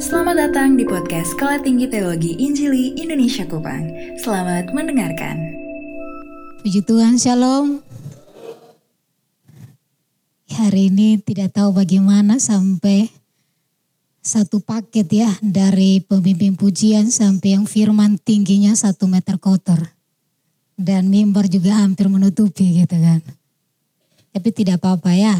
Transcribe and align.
Selamat 0.00 0.48
datang 0.48 0.80
di 0.80 0.88
podcast 0.88 1.36
Sekolah 1.36 1.60
Tinggi 1.60 1.92
Teologi 1.92 2.40
Injili 2.40 2.96
Indonesia 2.96 3.44
Kupang. 3.44 3.84
Selamat 4.16 4.72
mendengarkan. 4.72 5.36
Puji 6.64 6.80
Tuhan, 6.80 7.20
Shalom. 7.20 7.84
Hari 10.56 10.88
ini 10.88 11.20
tidak 11.20 11.52
tahu 11.52 11.84
bagaimana 11.84 12.40
sampai 12.40 13.12
satu 14.24 14.64
paket 14.64 15.04
ya 15.12 15.28
dari 15.44 16.00
pemimpin 16.00 16.56
pujian 16.56 17.12
sampai 17.12 17.60
yang 17.60 17.68
firman 17.68 18.16
tingginya 18.16 18.72
satu 18.72 19.04
meter 19.04 19.36
kotor. 19.36 19.92
Dan 20.80 21.12
mimbar 21.12 21.44
juga 21.44 21.76
hampir 21.76 22.08
menutupi 22.08 22.80
gitu 22.80 22.96
kan. 22.96 23.20
Tapi 24.32 24.48
tidak 24.48 24.80
apa-apa 24.80 25.12
ya. 25.12 25.36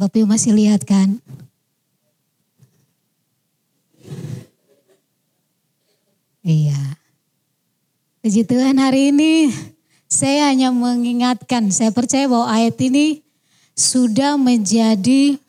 Bapak 0.00 0.24
masih 0.24 0.56
lihat 0.56 0.88
kan? 0.88 1.20
Iya. 6.42 6.98
Puji 8.22 8.42
Tuhan 8.42 8.78
hari 8.78 9.14
ini 9.14 9.50
saya 10.10 10.50
hanya 10.50 10.74
mengingatkan, 10.74 11.70
saya 11.70 11.94
percaya 11.94 12.28
bahwa 12.28 12.50
ayat 12.50 12.76
ini 12.82 13.22
sudah 13.72 14.36
menjadi 14.36 15.40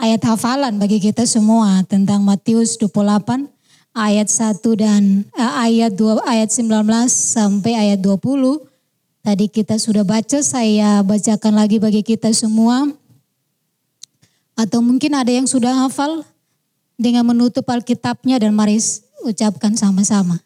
ayat 0.00 0.22
hafalan 0.24 0.80
bagi 0.80 1.02
kita 1.02 1.28
semua 1.28 1.84
tentang 1.84 2.24
Matius 2.24 2.80
28 2.80 3.50
ayat 3.92 4.28
1 4.30 4.62
dan 4.78 5.02
eh, 5.34 5.52
ayat 5.68 5.92
2 5.98 6.24
ayat 6.24 6.48
19 6.54 6.70
sampai 7.10 7.72
ayat 7.74 8.00
20. 8.00 8.62
Tadi 9.26 9.50
kita 9.50 9.74
sudah 9.82 10.06
baca, 10.06 10.38
saya 10.38 11.02
bacakan 11.02 11.58
lagi 11.58 11.82
bagi 11.82 12.06
kita 12.06 12.30
semua. 12.30 12.86
Atau 14.54 14.78
mungkin 14.78 15.18
ada 15.18 15.34
yang 15.34 15.50
sudah 15.50 15.74
hafal 15.74 16.22
dengan 16.94 17.26
menutup 17.26 17.66
Alkitabnya 17.66 18.38
dan 18.38 18.54
mari 18.54 18.78
ucapkan 19.26 19.74
sama-sama. 19.74 20.45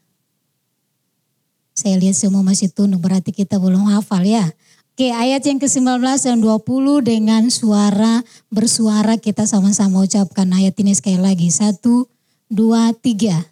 Saya 1.81 1.97
lihat 1.97 2.13
semua 2.13 2.45
masih 2.45 2.69
tunduk 2.69 3.01
berarti 3.01 3.33
kita 3.33 3.57
belum 3.57 3.89
hafal 3.97 4.21
ya. 4.21 4.45
Oke 4.93 5.17
ayat 5.17 5.41
yang 5.49 5.57
ke-19 5.57 6.05
dan 6.05 6.37
20 6.45 6.61
dengan 7.01 7.49
suara 7.49 8.21
bersuara 8.53 9.17
kita 9.17 9.49
sama-sama 9.49 10.05
ucapkan 10.05 10.45
ayat 10.53 10.77
ini 10.77 10.93
sekali 10.93 11.17
lagi. 11.17 11.49
Satu, 11.49 12.05
dua, 12.53 12.93
tiga. 12.93 13.49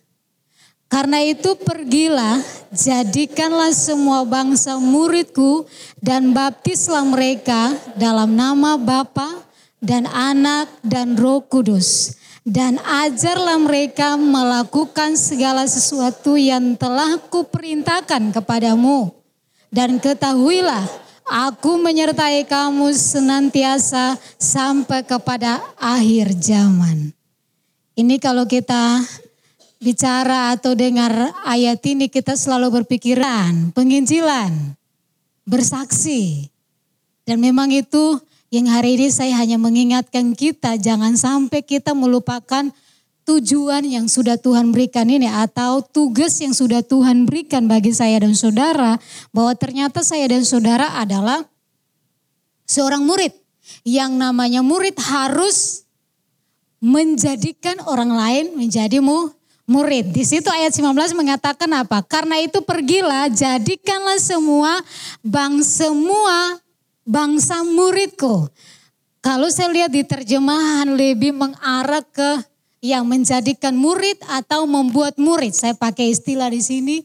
Karena 0.93 1.25
itu 1.25 1.57
pergilah, 1.57 2.45
jadikanlah 2.69 3.73
semua 3.73 4.29
bangsa 4.29 4.77
muridku 4.77 5.65
dan 6.05 6.37
baptislah 6.37 7.09
mereka 7.09 7.73
dalam 7.97 8.37
nama 8.37 8.77
Bapa 8.77 9.41
dan 9.81 10.05
Anak 10.05 10.69
dan 10.85 11.17
Roh 11.17 11.41
Kudus 11.41 12.13
dan 12.47 12.79
ajarlah 12.81 13.59
mereka 13.59 14.15
melakukan 14.15 15.19
segala 15.19 15.67
sesuatu 15.67 16.39
yang 16.39 16.79
telah 16.79 17.19
kuperintahkan 17.31 18.35
kepadamu. 18.35 19.11
Dan 19.69 20.01
ketahuilah, 20.01 20.87
aku 21.29 21.77
menyertai 21.77 22.49
kamu 22.49 22.89
senantiasa 22.97 24.17
sampai 24.41 25.05
kepada 25.05 25.61
akhir 25.77 26.33
zaman. 26.41 27.13
Ini 27.99 28.17
kalau 28.23 28.49
kita 28.49 29.05
bicara 29.79 30.57
atau 30.57 30.75
dengar 30.75 31.35
ayat 31.47 31.79
ini 31.87 32.11
kita 32.11 32.35
selalu 32.35 32.83
berpikiran 32.83 33.75
penginjilan, 33.77 34.75
bersaksi. 35.47 36.49
Dan 37.29 37.45
memang 37.45 37.69
itu 37.69 38.17
yang 38.49 38.67
hari 38.69 38.97
ini 38.97 39.13
saya 39.13 39.37
hanya 39.37 39.61
mengingatkan 39.61 40.33
kita 40.33 40.81
jangan 40.81 41.17
sampai 41.21 41.61
kita 41.61 41.93
melupakan 41.93 42.73
tujuan 43.29 43.85
yang 43.85 44.09
sudah 44.09 44.41
Tuhan 44.41 44.73
berikan 44.73 45.05
ini 45.05 45.29
atau 45.29 45.85
tugas 45.85 46.41
yang 46.41 46.57
sudah 46.57 46.81
Tuhan 46.81 47.29
berikan 47.29 47.69
bagi 47.69 47.93
saya 47.93 48.25
dan 48.25 48.33
saudara 48.33 48.97
bahwa 49.37 49.53
ternyata 49.53 50.01
saya 50.01 50.33
dan 50.33 50.49
saudara 50.49 50.97
adalah 50.97 51.45
seorang 52.65 53.05
murid. 53.05 53.37
Yang 53.85 54.17
namanya 54.17 54.65
murid 54.65 54.97
harus 54.97 55.85
menjadikan 56.81 57.85
orang 57.85 58.17
lain 58.17 58.57
menjadi 58.57 59.05
mu, 59.05 59.29
murid. 59.69 60.09
Di 60.09 60.25
situ 60.25 60.49
ayat 60.49 60.73
19 60.73 60.97
mengatakan 61.13 61.69
apa? 61.77 62.01
Karena 62.01 62.41
itu 62.41 62.65
pergilah 62.65 63.29
jadikanlah 63.29 64.17
semua 64.17 64.81
bang 65.21 65.61
semua 65.61 66.65
bangsa 67.09 67.65
muridku. 67.65 68.53
Kalau 69.25 69.49
saya 69.49 69.73
lihat 69.73 69.91
di 69.91 70.05
terjemahan 70.05 70.93
lebih 70.93 71.33
mengarah 71.33 72.05
ke 72.05 72.45
yang 72.85 73.09
menjadikan 73.09 73.75
murid 73.75 74.21
atau 74.29 74.69
membuat 74.69 75.19
murid. 75.19 75.51
Saya 75.57 75.75
pakai 75.75 76.15
istilah 76.15 76.53
di 76.53 76.63
sini. 76.63 76.97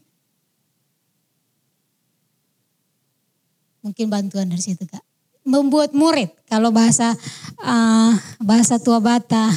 Mungkin 3.82 4.06
bantuan 4.06 4.52
dari 4.52 4.62
situ 4.62 4.86
kak. 4.86 5.02
Membuat 5.44 5.92
murid. 5.92 6.30
Kalau 6.46 6.70
bahasa 6.70 7.12
uh, 7.60 8.12
bahasa 8.40 8.78
tua 8.78 9.02
bata 9.02 9.50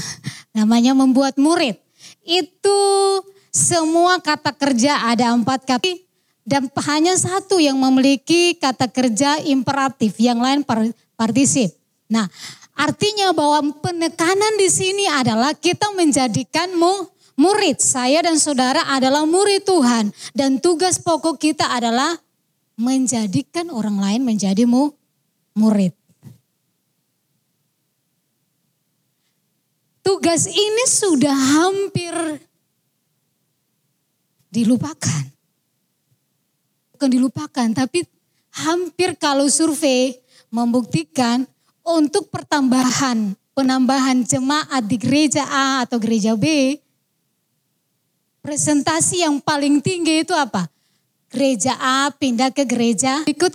namanya 0.52 0.98
membuat 0.98 1.38
murid. 1.38 1.78
Itu 2.26 2.80
semua 3.54 4.20
kata 4.20 4.52
kerja 4.58 5.08
ada 5.08 5.32
empat 5.32 5.64
kata 5.64 6.07
dan 6.48 6.72
hanya 6.88 7.20
satu 7.20 7.60
yang 7.60 7.76
memiliki 7.76 8.56
kata 8.56 8.88
kerja 8.88 9.44
imperatif, 9.44 10.16
yang 10.16 10.40
lain 10.40 10.64
partisip. 11.20 11.76
Nah, 12.08 12.24
artinya 12.72 13.36
bahwa 13.36 13.76
penekanan 13.84 14.56
di 14.56 14.72
sini 14.72 15.12
adalah 15.12 15.52
kita 15.52 15.92
menjadikanmu 15.92 17.12
murid. 17.36 17.84
Saya 17.84 18.24
dan 18.24 18.40
saudara 18.40 18.88
adalah 18.88 19.28
murid 19.28 19.68
Tuhan 19.68 20.16
dan 20.32 20.64
tugas 20.64 21.04
pokok 21.04 21.36
kita 21.36 21.68
adalah 21.68 22.16
menjadikan 22.80 23.68
orang 23.68 24.00
lain 24.00 24.22
menjadimu 24.24 24.96
murid. 25.52 25.92
Tugas 30.00 30.48
ini 30.48 30.88
sudah 30.88 31.36
hampir 31.36 32.16
dilupakan 34.48 35.37
bukan 36.98 37.14
dilupakan, 37.14 37.70
tapi 37.78 38.02
hampir 38.58 39.14
kalau 39.22 39.46
survei 39.46 40.18
membuktikan 40.50 41.46
untuk 41.86 42.34
pertambahan, 42.34 43.38
penambahan 43.54 44.26
jemaat 44.26 44.82
di 44.90 44.98
gereja 44.98 45.46
A 45.46 45.86
atau 45.86 46.02
gereja 46.02 46.34
B, 46.34 46.74
presentasi 48.42 49.22
yang 49.22 49.38
paling 49.38 49.78
tinggi 49.78 50.26
itu 50.26 50.34
apa? 50.34 50.66
Gereja 51.30 51.78
A 51.78 52.10
pindah 52.10 52.50
ke 52.50 52.66
gereja 52.66 53.22
ikut 53.30 53.54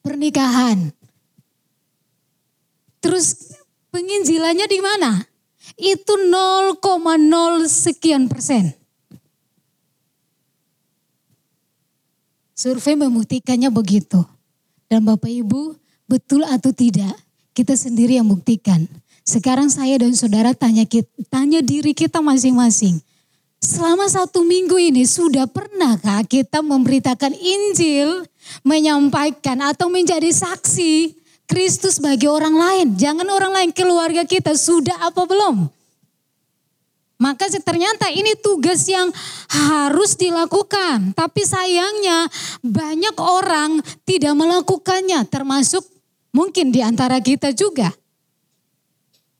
pernikahan. 0.00 0.96
Terus 3.04 3.52
penginjilannya 3.92 4.64
di 4.64 4.80
mana? 4.80 5.12
Itu 5.76 6.16
0,0 6.32 6.80
sekian 7.68 8.32
persen. 8.32 8.85
Survei 12.56 12.96
membuktikannya 12.96 13.68
begitu. 13.68 14.24
Dan 14.88 15.04
Bapak 15.04 15.28
Ibu, 15.28 15.76
betul 16.08 16.40
atau 16.48 16.72
tidak, 16.72 17.12
kita 17.52 17.76
sendiri 17.76 18.16
yang 18.16 18.24
buktikan. 18.24 18.88
Sekarang 19.28 19.68
saya 19.68 20.00
dan 20.00 20.16
saudara 20.16 20.56
tanya, 20.56 20.88
tanya 21.28 21.60
diri 21.60 21.92
kita 21.92 22.24
masing-masing. 22.24 22.96
Selama 23.60 24.08
satu 24.08 24.40
minggu 24.40 24.80
ini 24.80 25.04
sudah 25.04 25.44
pernahkah 25.44 26.24
kita 26.24 26.64
memberitakan 26.64 27.36
Injil, 27.36 28.24
menyampaikan 28.64 29.60
atau 29.60 29.92
menjadi 29.92 30.32
saksi 30.32 31.12
Kristus 31.44 32.00
bagi 32.00 32.24
orang 32.24 32.56
lain? 32.56 32.86
Jangan 32.96 33.28
orang 33.28 33.52
lain, 33.52 33.70
keluarga 33.76 34.24
kita 34.24 34.56
sudah 34.56 34.96
apa 35.04 35.28
belum? 35.28 35.75
Maka 37.16 37.48
ternyata 37.48 38.12
ini 38.12 38.36
tugas 38.36 38.84
yang 38.84 39.08
harus 39.48 40.20
dilakukan. 40.20 41.16
Tapi 41.16 41.42
sayangnya 41.48 42.28
banyak 42.60 43.16
orang 43.16 43.80
tidak 44.04 44.36
melakukannya 44.36 45.24
termasuk 45.24 45.80
mungkin 46.36 46.68
di 46.68 46.84
antara 46.84 47.16
kita 47.24 47.56
juga. 47.56 47.88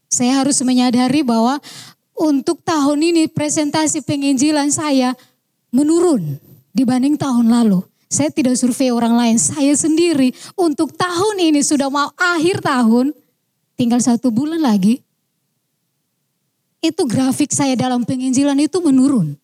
Saya 0.09 0.41
harus 0.41 0.57
menyadari 0.65 1.21
bahwa 1.21 1.61
untuk 2.17 2.65
tahun 2.65 3.13
ini 3.13 3.29
presentasi 3.29 4.01
penginjilan 4.01 4.73
saya 4.73 5.13
menurun 5.69 6.41
dibanding 6.73 7.21
tahun 7.21 7.53
lalu. 7.53 7.85
Saya 8.09 8.33
tidak 8.33 8.57
survei 8.57 8.89
orang 8.89 9.13
lain, 9.19 9.37
saya 9.37 9.77
sendiri 9.77 10.33
untuk 10.57 10.95
tahun 10.97 11.53
ini 11.53 11.61
sudah 11.61 11.91
mau 11.93 12.09
akhir 12.17 12.65
tahun, 12.65 13.13
tinggal 13.75 14.01
satu 14.01 14.31
bulan 14.31 14.63
lagi, 14.63 15.03
itu 16.89 17.03
grafik 17.05 17.51
saya 17.51 17.75
dalam 17.75 18.07
penginjilan 18.07 18.57
itu 18.63 18.79
menurun. 18.79 19.35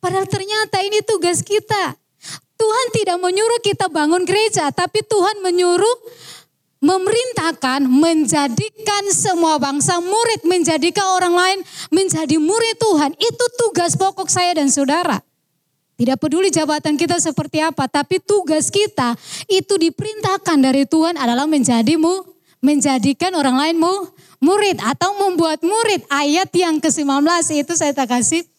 Padahal 0.00 0.24
ternyata 0.26 0.80
ini 0.80 1.04
tugas 1.04 1.44
kita. 1.44 1.94
Tuhan 2.60 2.86
tidak 2.92 3.16
menyuruh 3.20 3.60
kita 3.64 3.88
bangun 3.88 4.24
gereja, 4.28 4.68
tapi 4.68 5.00
Tuhan 5.00 5.40
menyuruh 5.40 5.96
memerintahkan 6.80 7.84
menjadikan 7.84 9.04
semua 9.12 9.60
bangsa 9.60 10.00
murid, 10.00 10.44
menjadikan 10.48 11.04
orang 11.16 11.36
lain 11.36 11.58
menjadi 11.92 12.36
murid 12.40 12.76
Tuhan. 12.80 13.12
Itu 13.16 13.44
tugas 13.60 13.96
pokok 13.96 14.28
saya 14.28 14.56
dan 14.56 14.72
saudara. 14.72 15.20
Tidak 16.00 16.16
peduli 16.16 16.48
jabatan 16.48 16.96
kita 16.96 17.20
seperti 17.20 17.60
apa, 17.60 17.84
tapi 17.84 18.24
tugas 18.24 18.72
kita 18.72 19.12
itu 19.52 19.76
diperintahkan 19.76 20.56
dari 20.56 20.88
Tuhan 20.88 21.20
adalah 21.20 21.44
menjadimu, 21.44 22.24
menjadikan 22.64 23.36
orang 23.36 23.60
lain 23.60 23.76
mu, 23.76 24.08
murid 24.42 24.82
atau 24.82 25.14
membuat 25.20 25.62
murid. 25.62 26.02
Ayat 26.10 26.50
yang 26.56 26.82
ke-19 26.82 27.06
itu 27.54 27.72
saya 27.78 27.94
tak 27.94 28.10
kasih 28.10 28.49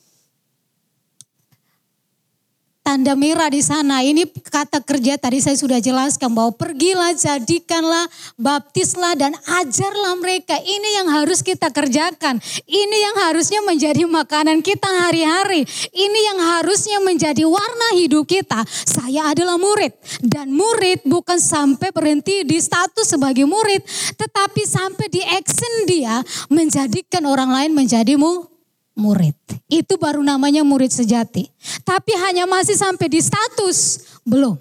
tanda 2.91 3.15
merah 3.15 3.47
di 3.47 3.63
sana. 3.63 4.03
Ini 4.03 4.27
kata 4.27 4.83
kerja 4.83 5.15
tadi 5.15 5.39
saya 5.39 5.55
sudah 5.55 5.79
jelaskan 5.79 6.35
bahwa 6.35 6.51
pergilah, 6.51 7.15
jadikanlah, 7.15 8.03
baptislah 8.35 9.15
dan 9.15 9.31
ajarlah 9.63 10.19
mereka. 10.19 10.59
Ini 10.59 10.99
yang 10.99 11.07
harus 11.07 11.39
kita 11.39 11.71
kerjakan. 11.71 12.43
Ini 12.67 12.97
yang 12.99 13.15
harusnya 13.23 13.63
menjadi 13.63 14.03
makanan 14.03 14.59
kita 14.59 15.07
hari-hari. 15.07 15.63
Ini 15.95 16.19
yang 16.35 16.39
harusnya 16.43 16.99
menjadi 16.99 17.47
warna 17.47 17.95
hidup 17.95 18.27
kita. 18.27 18.59
Saya 18.67 19.31
adalah 19.31 19.55
murid 19.55 19.95
dan 20.27 20.51
murid 20.51 21.07
bukan 21.07 21.39
sampai 21.39 21.95
berhenti 21.95 22.43
di 22.43 22.59
status 22.59 23.07
sebagai 23.07 23.47
murid, 23.47 23.87
tetapi 24.19 24.67
sampai 24.67 25.07
di 25.07 25.23
action 25.23 25.87
dia 25.87 26.19
menjadikan 26.51 27.23
orang 27.23 27.55
lain 27.55 27.71
menjadimu 27.71 28.51
murid. 28.95 29.35
Itu 29.71 29.95
baru 29.95 30.21
namanya 30.21 30.61
murid 30.61 30.91
sejati. 30.91 31.47
Tapi 31.83 32.11
hanya 32.27 32.45
masih 32.45 32.75
sampai 32.75 33.07
di 33.07 33.19
status, 33.23 34.07
belum. 34.23 34.55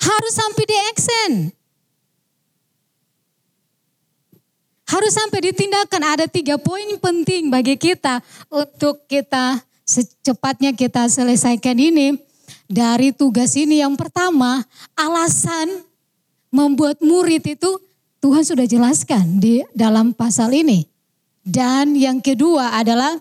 Harus 0.00 0.34
sampai 0.36 0.64
di 0.68 0.76
action. 0.92 1.32
Harus 4.84 5.12
sampai 5.16 5.50
ditindakan. 5.50 6.02
Ada 6.04 6.26
tiga 6.28 6.60
poin 6.60 6.86
penting 7.00 7.48
bagi 7.48 7.80
kita 7.80 8.20
untuk 8.52 9.08
kita 9.08 9.64
secepatnya 9.88 10.76
kita 10.76 11.08
selesaikan 11.08 11.76
ini. 11.76 12.20
Dari 12.64 13.12
tugas 13.12 13.56
ini 13.56 13.80
yang 13.80 13.96
pertama, 13.96 14.64
alasan 14.96 15.84
membuat 16.48 17.00
murid 17.00 17.44
itu 17.44 17.70
Tuhan 18.24 18.44
sudah 18.44 18.64
jelaskan 18.64 19.36
di 19.40 19.64
dalam 19.76 20.16
pasal 20.16 20.52
ini. 20.52 20.93
Dan 21.44 21.92
yang 21.92 22.24
kedua 22.24 22.72
adalah 22.72 23.20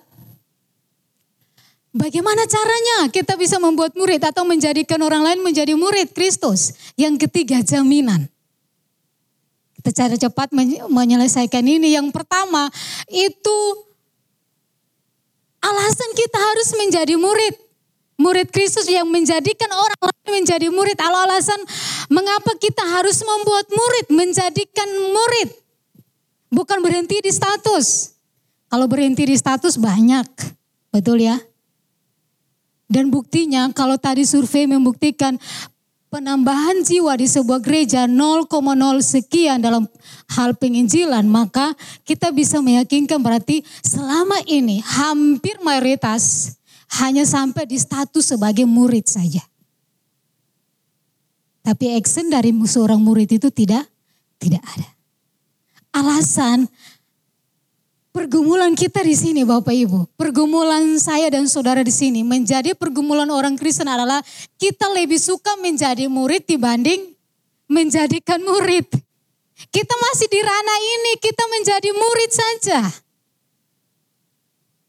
bagaimana 1.92 2.48
caranya 2.48 3.12
kita 3.12 3.36
bisa 3.36 3.60
membuat 3.60 4.00
murid 4.00 4.24
atau 4.24 4.48
menjadikan 4.48 5.04
orang 5.04 5.28
lain 5.28 5.44
menjadi 5.44 5.76
murid 5.76 6.16
Kristus. 6.16 6.72
Yang 6.96 7.28
ketiga 7.28 7.60
jaminan. 7.60 8.32
Kita 9.84 9.92
cara 9.92 10.16
cepat 10.16 10.56
menyelesaikan 10.88 11.68
ini. 11.68 11.92
Yang 11.92 12.16
pertama 12.16 12.72
itu 13.12 13.60
alasan 15.60 16.12
kita 16.16 16.40
harus 16.40 16.70
menjadi 16.80 17.20
murid. 17.20 17.60
Murid 18.16 18.56
Kristus 18.56 18.88
yang 18.88 19.12
menjadikan 19.12 19.68
orang 19.76 20.00
lain 20.08 20.40
menjadi 20.40 20.72
murid. 20.72 20.96
Alasan 20.96 21.60
mengapa 22.08 22.56
kita 22.56 22.80
harus 22.88 23.20
membuat 23.20 23.68
murid, 23.68 24.08
menjadikan 24.16 24.88
murid. 25.12 25.52
Bukan 26.48 26.80
berhenti 26.80 27.20
di 27.20 27.34
status. 27.34 28.13
Kalau 28.74 28.90
berhenti 28.90 29.30
di 29.30 29.38
status 29.38 29.78
banyak, 29.78 30.26
betul 30.90 31.22
ya? 31.22 31.38
Dan 32.90 33.14
buktinya 33.14 33.70
kalau 33.70 34.02
tadi 34.02 34.26
survei 34.26 34.66
membuktikan 34.66 35.38
penambahan 36.10 36.82
jiwa 36.82 37.14
di 37.14 37.30
sebuah 37.30 37.62
gereja 37.62 38.10
0,0 38.10 38.50
sekian 38.98 39.62
dalam 39.62 39.86
hal 40.34 40.58
penginjilan, 40.58 41.22
maka 41.30 41.78
kita 42.02 42.34
bisa 42.34 42.66
meyakinkan 42.66 43.22
berarti 43.22 43.62
selama 43.86 44.42
ini 44.50 44.82
hampir 44.82 45.62
mayoritas 45.62 46.58
hanya 46.98 47.30
sampai 47.30 47.70
di 47.70 47.78
status 47.78 48.26
sebagai 48.26 48.66
murid 48.66 49.06
saja. 49.06 49.46
Tapi 51.62 51.94
action 51.94 52.26
dari 52.26 52.50
seorang 52.66 52.98
murid 52.98 53.38
itu 53.38 53.54
tidak 53.54 53.86
tidak 54.42 54.66
ada. 54.66 54.90
Alasan 55.94 56.66
Pergumulan 58.14 58.78
kita 58.78 59.02
di 59.02 59.18
sini 59.18 59.42
Bapak 59.42 59.74
Ibu, 59.74 60.14
pergumulan 60.14 61.02
saya 61.02 61.34
dan 61.34 61.50
saudara 61.50 61.82
di 61.82 61.90
sini 61.90 62.22
menjadi 62.22 62.78
pergumulan 62.78 63.26
orang 63.34 63.58
Kristen 63.58 63.90
adalah 63.90 64.22
kita 64.62 64.86
lebih 64.94 65.18
suka 65.18 65.58
menjadi 65.58 66.06
murid 66.06 66.46
dibanding 66.46 67.14
menjadikan 67.66 68.38
murid. 68.46 68.86
Kita 69.74 69.96
masih 69.98 70.30
di 70.30 70.40
ranah 70.46 70.80
ini, 71.02 71.12
kita 71.18 71.44
menjadi 71.50 71.90
murid 71.90 72.32
saja. 72.32 72.80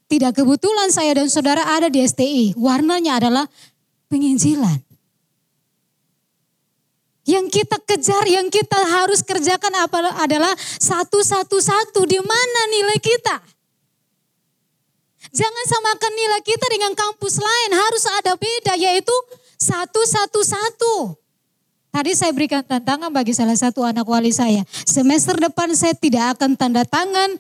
Tidak 0.05 0.33
kebetulan 0.37 0.93
saya 0.93 1.17
dan 1.17 1.33
saudara 1.33 1.65
ada 1.65 1.89
di 1.89 2.05
STI, 2.05 2.53
warnanya 2.61 3.25
adalah 3.25 3.49
penginjilan. 4.13 4.94
Yang 7.25 7.47
kita 7.61 7.77
kejar, 7.81 8.25
yang 8.29 8.53
kita 8.53 8.77
harus 8.77 9.25
kerjakan 9.25 9.73
adalah 10.21 10.53
satu-satu-satu. 10.61 12.05
Di 12.05 12.21
mana 12.21 12.61
nilai 12.69 13.01
kita? 13.01 13.37
Jangan 15.33 15.65
samakan 15.67 16.13
nilai 16.13 16.41
kita 16.45 16.67
dengan 16.69 16.93
kampus 16.93 17.41
lain. 17.41 17.71
Harus 17.73 18.05
ada 18.21 18.37
beda 18.37 18.77
yaitu 18.77 19.17
satu-satu-satu. 19.57 21.17
Tadi 21.95 22.11
saya 22.13 22.35
berikan 22.35 22.61
tantangan 22.61 23.09
bagi 23.09 23.33
salah 23.33 23.57
satu 23.57 23.87
anak 23.87 24.05
wali 24.05 24.35
saya. 24.35 24.67
Semester 24.85 25.39
depan 25.39 25.73
saya 25.73 25.95
tidak 25.97 26.37
akan 26.37 26.59
tanda 26.59 26.83
tangan 26.85 27.39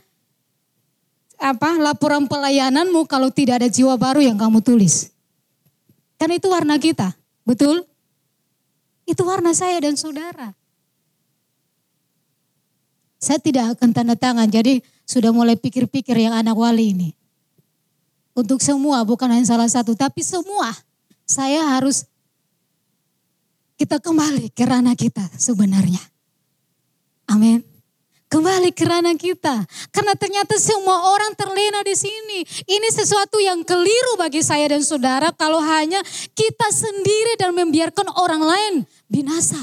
apa 1.36 1.76
laporan 1.76 2.25
pelayananmu 2.31 3.04
kalau 3.10 3.28
tidak 3.34 3.60
ada 3.60 3.69
jiwa 3.69 3.98
baru 3.98 4.22
yang 4.22 4.38
kamu 4.38 4.62
tulis. 4.62 5.10
Kan 6.16 6.31
itu 6.31 6.46
warna 6.46 6.78
kita, 6.78 7.12
betul? 7.42 7.82
Itu 9.04 9.24
warna 9.24 9.52
saya 9.52 9.80
dan 9.80 9.96
saudara. 9.96 10.56
Saya 13.20 13.40
tidak 13.40 13.76
akan 13.76 13.96
tanda 13.96 14.16
tangan, 14.16 14.48
jadi 14.48 14.84
sudah 15.08 15.32
mulai 15.32 15.56
pikir-pikir 15.56 16.16
yang 16.16 16.36
anak 16.36 16.56
wali 16.56 16.92
ini. 16.92 17.10
Untuk 18.36 18.60
semua, 18.60 19.00
bukan 19.04 19.32
hanya 19.32 19.48
salah 19.48 19.68
satu, 19.68 19.96
tapi 19.96 20.20
semua. 20.20 20.72
Saya 21.24 21.64
harus 21.72 22.04
kita 23.80 23.96
kembali 23.96 24.52
ke 24.52 24.64
ranah 24.64 24.92
kita 24.92 25.24
sebenarnya. 25.40 26.00
Amin. 27.24 27.73
Kembali 28.34 28.75
ke 28.75 28.82
ranah 28.82 29.14
kita. 29.14 29.62
Karena 29.94 30.19
ternyata 30.19 30.58
semua 30.58 31.06
orang 31.14 31.38
terlena 31.38 31.86
di 31.86 31.94
sini. 31.94 32.43
Ini 32.67 32.91
sesuatu 32.91 33.38
yang 33.38 33.62
keliru 33.62 34.19
bagi 34.19 34.43
saya 34.43 34.74
dan 34.74 34.82
saudara 34.82 35.31
kalau 35.31 35.62
hanya 35.62 36.03
kita 36.34 36.67
sendiri 36.74 37.38
dan 37.38 37.55
membiarkan 37.55 38.10
orang 38.19 38.43
lain 38.43 38.74
binasa. 39.06 39.62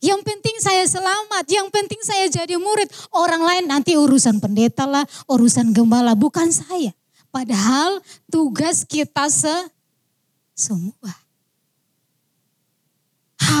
Yang 0.00 0.24
penting 0.24 0.56
saya 0.64 0.88
selamat, 0.88 1.44
yang 1.52 1.68
penting 1.68 2.00
saya 2.00 2.32
jadi 2.32 2.56
murid. 2.56 2.88
Orang 3.12 3.44
lain 3.44 3.68
nanti 3.68 3.92
urusan 3.92 4.40
pendeta 4.40 4.88
lah, 4.88 5.04
urusan 5.28 5.76
gembala, 5.76 6.16
bukan 6.16 6.48
saya. 6.48 6.96
Padahal 7.28 8.00
tugas 8.32 8.88
kita 8.88 9.28
se 9.28 9.52
semua 10.56 11.21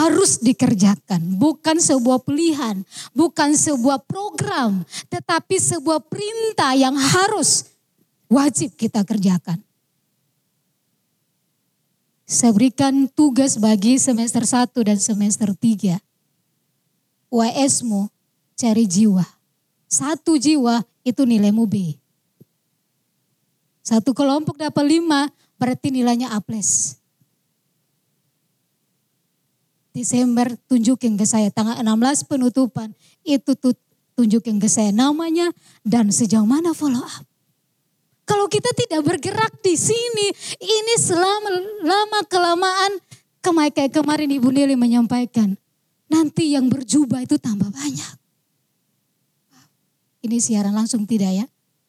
harus 0.02 0.42
dikerjakan, 0.42 1.38
bukan 1.38 1.78
sebuah 1.78 2.26
pilihan, 2.26 2.82
bukan 3.14 3.54
sebuah 3.54 4.02
program, 4.02 4.82
tetapi 5.06 5.56
sebuah 5.62 6.02
perintah 6.02 6.74
yang 6.74 6.98
harus 6.98 7.70
wajib 8.26 8.74
kita 8.74 9.06
kerjakan. 9.06 9.62
Saya 12.26 12.50
berikan 12.56 13.06
tugas 13.12 13.60
bagi 13.60 14.00
semester 14.00 14.42
1 14.42 14.72
dan 14.82 14.98
semester 14.98 15.52
3. 15.52 16.00
WSmu 17.28 18.08
cari 18.56 18.84
jiwa. 18.88 19.24
Satu 19.84 20.40
jiwa 20.40 20.80
itu 21.04 21.22
nilaimu 21.28 21.68
B. 21.68 22.00
Satu 23.84 24.16
kelompok 24.16 24.56
dapat 24.56 24.84
lima 24.88 25.28
berarti 25.60 25.92
nilainya 25.92 26.32
A+. 26.32 26.40
Desember 29.92 30.48
tunjukin 30.72 31.20
ke 31.20 31.28
saya 31.28 31.52
tanggal 31.52 31.76
16 31.76 32.24
penutupan 32.24 32.96
itu 33.28 33.52
tunjukin 34.16 34.56
ke 34.56 34.68
saya 34.68 34.88
namanya 34.88 35.52
dan 35.84 36.08
sejauh 36.08 36.48
mana 36.48 36.72
follow 36.72 37.04
up. 37.04 37.24
Kalau 38.24 38.48
kita 38.48 38.72
tidak 38.72 39.04
bergerak 39.04 39.52
di 39.60 39.76
sini, 39.76 40.32
ini 40.62 40.94
selama 40.96 41.52
lama 41.84 42.20
kelamaan 42.24 42.92
kayak 43.44 43.92
kemarin 43.92 44.32
Ibu 44.32 44.48
Nili 44.48 44.78
menyampaikan, 44.78 45.52
nanti 46.08 46.56
yang 46.56 46.72
berjubah 46.72 47.26
itu 47.26 47.36
tambah 47.36 47.68
banyak. 47.68 48.12
Ini 50.22 50.38
siaran 50.38 50.72
langsung 50.72 51.04
tidak 51.04 51.34
ya? 51.34 51.46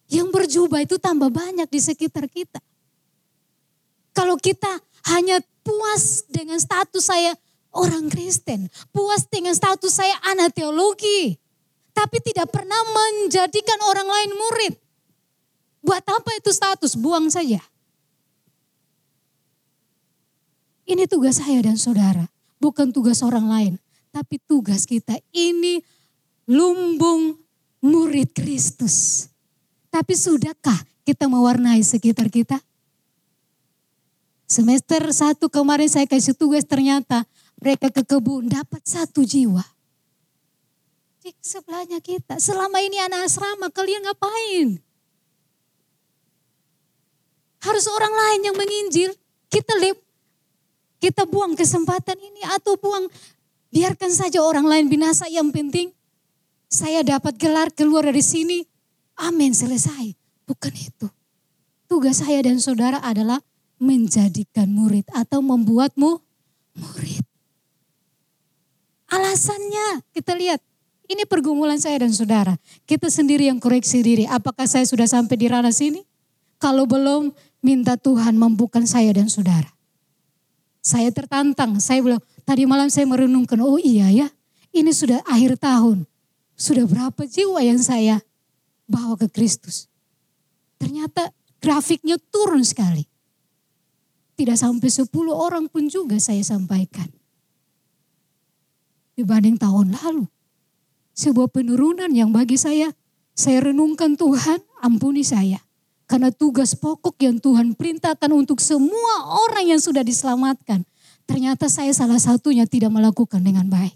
Yang 0.10 0.28
berjubah 0.34 0.84
itu 0.84 0.98
tambah 1.00 1.30
banyak 1.30 1.70
di 1.70 1.80
sekitar 1.80 2.26
kita. 2.28 2.60
Kalau 4.12 4.36
kita 4.36 4.82
hanya 5.14 5.38
puas 5.62 6.26
dengan 6.28 6.58
status 6.58 7.08
saya 7.08 7.38
orang 7.74 8.08
Kristen. 8.08 8.70
Puas 8.94 9.26
dengan 9.28 9.58
status 9.58 9.92
saya 9.92 10.14
anak 10.30 10.56
teologi. 10.56 11.38
Tapi 11.94 12.18
tidak 12.26 12.50
pernah 12.50 12.80
menjadikan 12.90 13.78
orang 13.86 14.08
lain 14.10 14.32
murid. 14.34 14.74
Buat 15.84 16.06
apa 16.08 16.32
itu 16.40 16.50
status? 16.50 16.98
Buang 16.98 17.30
saja. 17.30 17.62
Ini 20.90 21.06
tugas 21.06 21.38
saya 21.38 21.62
dan 21.62 21.78
saudara. 21.78 22.30
Bukan 22.58 22.90
tugas 22.96 23.22
orang 23.22 23.46
lain. 23.46 23.74
Tapi 24.10 24.42
tugas 24.46 24.86
kita 24.90 25.18
ini 25.34 25.82
lumbung 26.50 27.38
murid 27.84 28.32
Kristus. 28.34 29.28
Tapi 29.94 30.18
sudahkah 30.18 30.82
kita 31.06 31.30
mewarnai 31.30 31.84
sekitar 31.84 32.32
kita? 32.32 32.58
Semester 34.48 35.02
satu 35.10 35.50
kemarin 35.50 35.90
saya 35.90 36.06
kasih 36.06 36.38
tugas 36.38 36.66
ternyata 36.66 37.26
mereka 37.64 37.88
ke 37.88 38.04
kebun 38.04 38.52
dapat 38.52 38.84
satu 38.84 39.24
jiwa. 39.24 39.64
Di 41.24 41.32
sebelahnya 41.40 42.04
kita, 42.04 42.36
selama 42.36 42.84
ini 42.84 43.00
anak 43.00 43.32
asrama 43.32 43.72
kalian 43.72 44.04
ngapain? 44.04 44.84
Harus 47.64 47.88
orang 47.88 48.12
lain 48.12 48.52
yang 48.52 48.58
menginjil. 48.60 49.16
Kita 49.48 49.80
lep, 49.80 49.96
kita 51.00 51.24
buang 51.24 51.56
kesempatan 51.56 52.20
ini 52.20 52.44
atau 52.52 52.76
buang 52.76 53.08
biarkan 53.72 54.12
saja 54.12 54.44
orang 54.44 54.68
lain 54.68 54.92
binasa 54.92 55.32
yang 55.32 55.48
penting 55.56 55.96
saya 56.74 57.06
dapat 57.06 57.38
gelar 57.38 57.70
keluar 57.70 58.02
dari 58.02 58.26
sini. 58.26 58.66
Amin 59.22 59.54
selesai. 59.54 60.18
Bukan 60.50 60.74
itu. 60.74 61.06
Tugas 61.86 62.26
saya 62.26 62.42
dan 62.42 62.58
saudara 62.58 62.98
adalah 62.98 63.38
menjadikan 63.78 64.74
murid 64.74 65.06
atau 65.14 65.46
membuatmu 65.46 66.18
murid. 66.74 67.23
Alasannya 69.34 70.06
kita 70.14 70.38
lihat. 70.38 70.62
Ini 71.10 71.26
pergumulan 71.26 71.82
saya 71.82 72.06
dan 72.06 72.14
saudara. 72.14 72.54
Kita 72.86 73.10
sendiri 73.10 73.50
yang 73.50 73.58
koreksi 73.58 74.06
diri. 74.06 74.30
Apakah 74.30 74.70
saya 74.70 74.86
sudah 74.86 75.10
sampai 75.10 75.34
di 75.42 75.50
ranah 75.50 75.74
sini? 75.74 76.06
Kalau 76.62 76.86
belum, 76.86 77.34
minta 77.66 77.98
Tuhan 77.98 78.38
mampukan 78.38 78.86
saya 78.86 79.10
dan 79.10 79.34
saudara. 79.34 79.74
Saya 80.86 81.10
tertantang. 81.10 81.82
Saya 81.82 82.06
bilang, 82.06 82.22
tadi 82.46 82.70
malam 82.70 82.94
saya 82.94 83.10
merenungkan, 83.10 83.58
oh 83.66 83.82
iya 83.82 84.14
ya, 84.14 84.30
ini 84.70 84.94
sudah 84.94 85.26
akhir 85.26 85.58
tahun. 85.58 86.06
Sudah 86.54 86.86
berapa 86.86 87.26
jiwa 87.26 87.58
yang 87.66 87.82
saya 87.82 88.22
bawa 88.86 89.18
ke 89.18 89.34
Kristus. 89.34 89.90
Ternyata 90.78 91.34
grafiknya 91.58 92.22
turun 92.30 92.62
sekali. 92.62 93.02
Tidak 94.38 94.62
sampai 94.62 94.94
10 94.94 95.10
orang 95.34 95.66
pun 95.74 95.90
juga 95.90 96.22
saya 96.22 96.46
sampaikan. 96.46 97.10
Dibanding 99.14 99.62
tahun 99.62 99.94
lalu. 100.02 100.26
Sebuah 101.14 101.54
penurunan 101.54 102.10
yang 102.10 102.34
bagi 102.34 102.58
saya, 102.58 102.90
saya 103.38 103.70
renungkan 103.70 104.18
Tuhan 104.18 104.62
ampuni 104.82 105.22
saya. 105.22 105.62
Karena 106.10 106.30
tugas 106.30 106.74
pokok 106.78 107.18
yang 107.22 107.38
Tuhan 107.38 107.74
perintahkan 107.78 108.30
untuk 108.34 108.62
semua 108.62 109.34
orang 109.50 109.74
yang 109.74 109.82
sudah 109.82 110.02
diselamatkan. 110.02 110.86
Ternyata 111.24 111.72
saya 111.72 111.94
salah 111.96 112.20
satunya 112.20 112.68
tidak 112.68 112.92
melakukan 112.92 113.40
dengan 113.40 113.66
baik. 113.70 113.96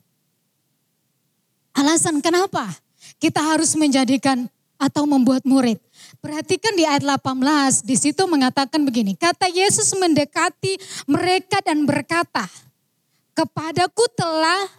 Alasan 1.77 2.23
kenapa? 2.25 2.65
Kita 3.21 3.41
harus 3.43 3.77
menjadikan 3.77 4.49
atau 4.77 5.05
membuat 5.09 5.45
murid. 5.45 5.77
Perhatikan 6.21 6.73
di 6.77 6.85
ayat 6.85 7.05
18, 7.05 7.85
di 7.85 7.97
situ 7.97 8.23
mengatakan 8.29 8.81
begini, 8.85 9.17
kata 9.17 9.49
Yesus 9.49 9.93
mendekati 9.97 10.77
mereka 11.09 11.61
dan 11.65 11.85
berkata, 11.85 12.45
kepadaku 13.33 14.05
telah 14.17 14.69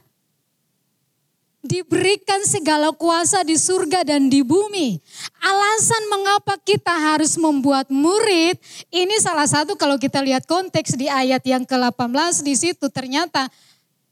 diberikan 1.69 2.41
segala 2.49 2.89
kuasa 2.97 3.45
di 3.45 3.61
surga 3.61 4.09
dan 4.09 4.33
di 4.33 4.41
bumi. 4.41 4.97
Alasan 5.45 6.03
mengapa 6.09 6.57
kita 6.65 6.97
harus 6.97 7.37
membuat 7.37 7.93
murid, 7.93 8.57
ini 8.89 9.15
salah 9.21 9.45
satu 9.45 9.77
kalau 9.77 10.01
kita 10.01 10.25
lihat 10.25 10.49
konteks 10.49 10.97
di 10.97 11.13
ayat 11.13 11.45
yang 11.45 11.69
ke-18 11.69 12.41
di 12.41 12.57
situ 12.57 12.89
ternyata 12.89 13.53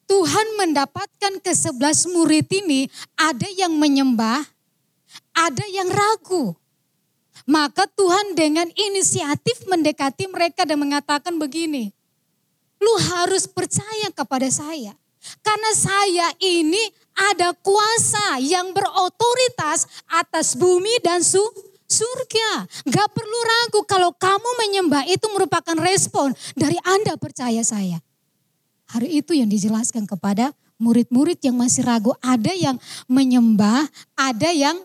Tuhan 0.07 0.47
mendapatkan 0.61 1.43
ke 1.43 1.51
sebelas 1.57 2.05
murid 2.07 2.47
ini 2.53 2.87
ada 3.17 3.49
yang 3.57 3.75
menyembah, 3.75 4.45
ada 5.33 5.65
yang 5.73 5.89
ragu. 5.89 6.55
Maka 7.47 7.87
Tuhan 7.91 8.35
dengan 8.35 8.67
inisiatif 8.75 9.67
mendekati 9.71 10.27
mereka 10.29 10.67
dan 10.67 10.83
mengatakan 10.83 11.39
begini, 11.39 11.95
lu 12.79 12.95
harus 13.17 13.47
percaya 13.47 14.11
kepada 14.15 14.51
saya. 14.51 14.95
Karena 15.43 15.71
saya 15.75 16.27
ini 16.39 17.06
ada 17.17 17.57
kuasa 17.65 18.39
yang 18.45 18.77
berotoritas 18.77 19.89
atas 20.13 20.53
bumi 20.53 21.01
dan 21.01 21.25
su 21.25 21.41
surga. 21.87 22.67
Gak 22.87 23.09
perlu 23.15 23.39
ragu 23.47 23.81
kalau 23.87 24.11
kamu 24.13 24.51
menyembah 24.67 25.07
itu 25.09 25.27
merupakan 25.33 25.75
respon 25.81 26.35
dari 26.53 26.77
Anda 26.85 27.17
percaya 27.17 27.63
saya. 27.63 28.03
Hari 28.87 29.19
itu 29.23 29.35
yang 29.35 29.51
dijelaskan 29.51 30.07
kepada 30.07 30.55
murid-murid 30.79 31.41
yang 31.43 31.57
masih 31.59 31.83
ragu. 31.83 32.13
Ada 32.23 32.53
yang 32.55 32.77
menyembah, 33.11 33.87
ada 34.15 34.51
yang 34.53 34.77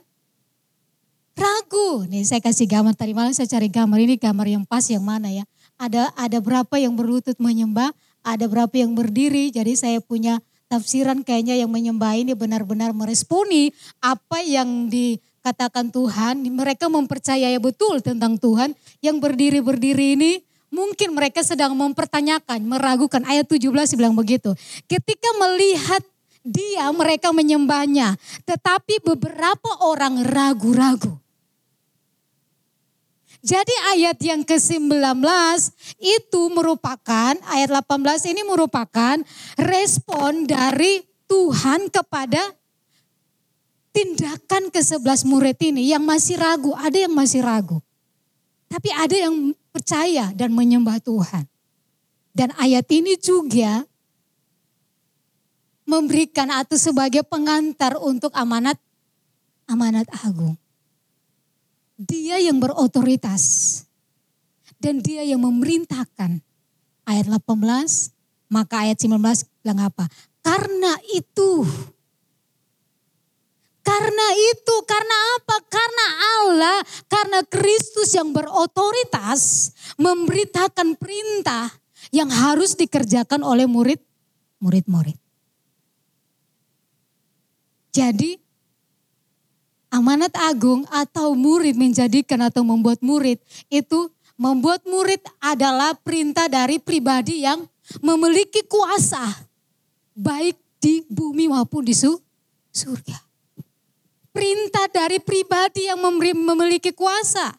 ragu. 1.38 2.06
Nih 2.10 2.26
saya 2.26 2.42
kasih 2.42 2.66
gambar 2.70 2.94
tadi 2.98 3.14
malam 3.14 3.34
saya 3.34 3.50
cari 3.50 3.68
gambar 3.70 4.00
ini 4.02 4.16
gambar 4.18 4.48
yang 4.48 4.64
pas 4.66 4.86
yang 4.90 5.04
mana 5.04 5.30
ya. 5.30 5.46
Ada 5.82 6.14
ada 6.14 6.38
berapa 6.38 6.78
yang 6.78 6.94
berlutut 6.94 7.38
menyembah, 7.42 7.90
ada 8.22 8.46
berapa 8.46 8.74
yang 8.78 8.94
berdiri. 8.94 9.50
Jadi 9.50 9.74
saya 9.74 9.98
punya 10.02 10.38
tafsiran 10.72 11.28
kayaknya 11.28 11.60
yang 11.60 11.68
menyembah 11.68 12.16
ini 12.16 12.32
benar-benar 12.32 12.96
meresponi 12.96 13.76
apa 14.00 14.40
yang 14.40 14.88
dikatakan 14.88 15.92
Tuhan. 15.92 16.48
Mereka 16.48 16.88
mempercayai 16.88 17.60
betul 17.60 18.00
tentang 18.00 18.40
Tuhan. 18.40 18.72
Yang 19.04 19.18
berdiri-berdiri 19.20 20.16
ini 20.16 20.40
mungkin 20.72 21.12
mereka 21.12 21.44
sedang 21.44 21.76
mempertanyakan, 21.76 22.64
meragukan. 22.64 23.28
Ayat 23.28 23.52
17 23.52 24.00
bilang 24.00 24.16
begitu. 24.16 24.56
Ketika 24.88 25.30
melihat 25.36 26.02
dia 26.42 26.90
mereka 26.90 27.30
menyembahnya. 27.30 28.18
Tetapi 28.50 29.06
beberapa 29.06 29.86
orang 29.86 30.26
ragu-ragu. 30.26 31.21
Jadi 33.42 33.74
ayat 33.98 34.22
yang 34.22 34.46
ke-19 34.46 35.18
itu 35.98 36.42
merupakan, 36.54 37.34
ayat 37.50 37.70
18 37.74 38.30
ini 38.30 38.46
merupakan 38.46 39.18
respon 39.58 40.46
dari 40.46 41.02
Tuhan 41.26 41.90
kepada 41.90 42.54
tindakan 43.90 44.70
ke-11 44.70 45.26
murid 45.26 45.58
ini 45.58 45.90
yang 45.90 46.06
masih 46.06 46.38
ragu, 46.38 46.78
ada 46.78 46.94
yang 46.94 47.18
masih 47.18 47.42
ragu. 47.42 47.82
Tapi 48.70 48.94
ada 48.94 49.16
yang 49.18 49.58
percaya 49.74 50.30
dan 50.38 50.54
menyembah 50.54 51.02
Tuhan. 51.02 51.50
Dan 52.32 52.54
ayat 52.62 52.88
ini 52.94 53.18
juga 53.20 53.84
memberikan 55.84 56.48
atau 56.48 56.80
sebagai 56.80 57.26
pengantar 57.28 58.00
untuk 58.00 58.32
amanat 58.32 58.80
amanat 59.68 60.08
agung. 60.24 60.56
Dia 62.02 62.42
yang 62.42 62.58
berotoritas. 62.58 63.86
Dan 64.82 64.98
dia 65.06 65.22
yang 65.22 65.46
memerintahkan. 65.46 66.42
Ayat 67.06 67.28
18, 67.30 68.10
maka 68.50 68.90
ayat 68.90 68.98
19 68.98 69.22
bilang 69.62 69.80
apa? 69.86 70.10
Karena 70.42 70.98
itu. 71.14 71.62
Karena 73.82 74.28
itu, 74.54 74.76
karena 74.86 75.18
apa? 75.38 75.58
Karena 75.70 76.08
Allah, 76.42 76.78
karena 77.10 77.40
Kristus 77.46 78.14
yang 78.14 78.34
berotoritas 78.34 79.74
memberitakan 79.98 80.98
perintah 80.98 81.70
yang 82.14 82.30
harus 82.30 82.74
dikerjakan 82.78 83.42
oleh 83.42 83.66
murid 83.66 84.02
murid-murid. 84.62 85.18
Jadi 87.92 88.38
amanat 89.92 90.32
agung 90.40 90.88
atau 90.88 91.36
murid 91.36 91.76
menjadikan 91.76 92.40
atau 92.48 92.64
membuat 92.64 93.04
murid 93.04 93.38
itu 93.68 94.08
membuat 94.40 94.82
murid 94.88 95.20
adalah 95.44 95.94
perintah 96.00 96.48
dari 96.48 96.80
pribadi 96.80 97.44
yang 97.44 97.68
memiliki 98.00 98.64
kuasa 98.66 99.22
baik 100.16 100.56
di 100.82 101.04
bumi 101.12 101.52
maupun 101.52 101.86
di 101.86 101.94
surga. 101.94 103.18
Perintah 104.32 104.88
dari 104.88 105.20
pribadi 105.20 105.92
yang 105.92 106.00
memiliki 106.00 106.96
kuasa. 106.96 107.52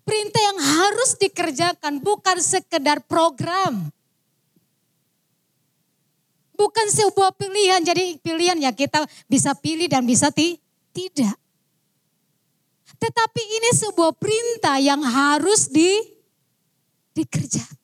Perintah 0.00 0.40
yang 0.40 0.58
harus 0.58 1.12
dikerjakan 1.20 2.00
bukan 2.00 2.40
sekedar 2.40 3.04
program. 3.04 3.92
Bukan 6.56 6.86
sebuah 6.88 7.36
pilihan, 7.36 7.84
jadi 7.84 8.16
pilihan 8.20 8.58
ya 8.58 8.72
kita 8.72 9.04
bisa 9.28 9.52
pilih 9.56 9.86
dan 9.92 10.04
bisa 10.08 10.32
ti 10.32 10.56
tidak. 10.92 11.36
Tetapi 13.00 13.42
ini 13.42 13.70
sebuah 13.74 14.12
perintah 14.14 14.76
yang 14.76 15.00
harus 15.00 15.72
di, 15.72 15.88
dikerjakan. 17.16 17.80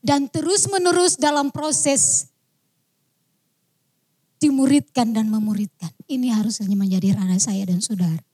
dan 0.00 0.26
terus 0.32 0.66
menerus 0.66 1.20
dalam 1.20 1.52
proses 1.52 2.32
dimuridkan 4.40 5.12
dan 5.12 5.28
memuridkan. 5.28 5.92
Ini 6.08 6.32
harusnya 6.32 6.72
menjadi 6.72 7.14
ranah 7.14 7.38
saya 7.38 7.68
dan 7.68 7.84
saudara. 7.84 8.24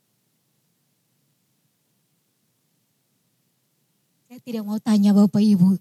Saya 4.30 4.38
tidak 4.40 4.62
mau 4.62 4.78
tanya 4.78 5.10
Bapak 5.10 5.42
Ibu, 5.42 5.76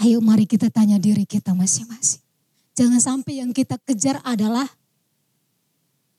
ayo 0.00 0.18
mari 0.24 0.48
kita 0.48 0.72
tanya 0.72 0.96
diri 0.96 1.28
kita 1.28 1.52
masing-masing. 1.52 2.24
Jangan 2.76 3.00
sampai 3.00 3.44
yang 3.44 3.52
kita 3.52 3.76
kejar 3.84 4.20
adalah 4.24 4.68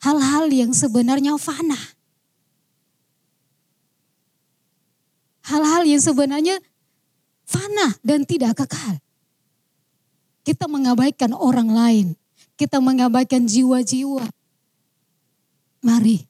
hal-hal 0.04 0.51
yang 0.51 0.72
sebenarnya 0.74 1.38
fana. 1.39 1.80
Hal-hal 5.48 5.88
yang 5.88 6.04
sebenarnya 6.04 6.60
fana 7.48 7.96
dan 8.04 8.27
tidak 8.27 8.60
kekal. 8.60 9.00
Kita 10.44 10.68
mengabaikan 10.68 11.32
orang 11.32 11.72
lain. 11.72 12.08
Kita 12.60 12.84
mengabaikan 12.84 13.48
jiwa-jiwa. 13.48 14.27
Mari 15.84 16.27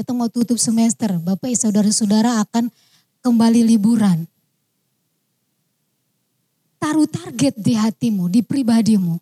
kita 0.00 0.16
mau 0.16 0.32
tutup 0.32 0.56
semester. 0.56 1.12
Bapak 1.20 1.52
saudara-saudara 1.52 2.40
akan 2.40 2.72
kembali 3.20 3.68
liburan. 3.68 4.24
Taruh 6.80 7.04
target 7.04 7.52
di 7.60 7.76
hatimu, 7.76 8.32
di 8.32 8.40
pribadimu. 8.40 9.20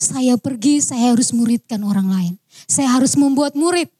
Saya 0.00 0.40
pergi, 0.40 0.80
saya 0.80 1.12
harus 1.12 1.28
muridkan 1.36 1.84
orang 1.84 2.08
lain. 2.08 2.34
Saya 2.64 2.96
harus 2.96 3.20
membuat 3.20 3.52
murid. 3.52 3.92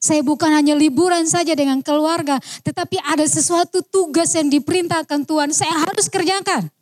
Saya 0.00 0.24
bukan 0.24 0.48
hanya 0.48 0.72
liburan 0.72 1.28
saja 1.28 1.52
dengan 1.52 1.84
keluarga, 1.84 2.40
tetapi 2.64 2.96
ada 3.04 3.20
sesuatu 3.28 3.84
tugas 3.84 4.32
yang 4.32 4.48
diperintahkan 4.48 5.28
Tuhan, 5.28 5.52
saya 5.52 5.76
harus 5.84 6.08
kerjakan. 6.08 6.72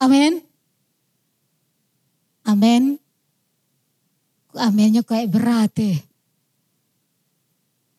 Amin. 0.00 0.40
Amin. 2.48 2.96
Aminnya 4.56 5.04
kayak 5.04 5.28
berat 5.28 5.76
deh. 5.76 6.00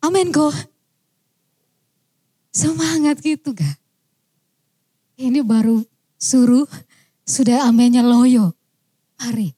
Amin 0.02 0.34
kok. 0.34 0.58
Semangat 2.50 3.22
gitu 3.22 3.54
gak? 3.54 3.78
Ini 5.22 5.46
baru 5.46 5.86
suruh, 6.18 6.66
sudah 7.22 7.70
aminnya 7.70 8.02
loyo. 8.02 8.57
Mari. 9.18 9.54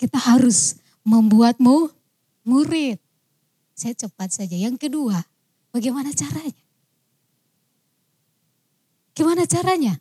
Kita 0.00 0.16
harus 0.16 0.80
membuatmu 1.04 1.92
murid. 2.44 2.96
Saya 3.76 3.96
cepat 3.96 4.32
saja. 4.32 4.56
Yang 4.56 4.88
kedua, 4.88 5.24
bagaimana 5.72 6.12
caranya? 6.12 6.60
Gimana 9.16 9.44
caranya? 9.44 10.00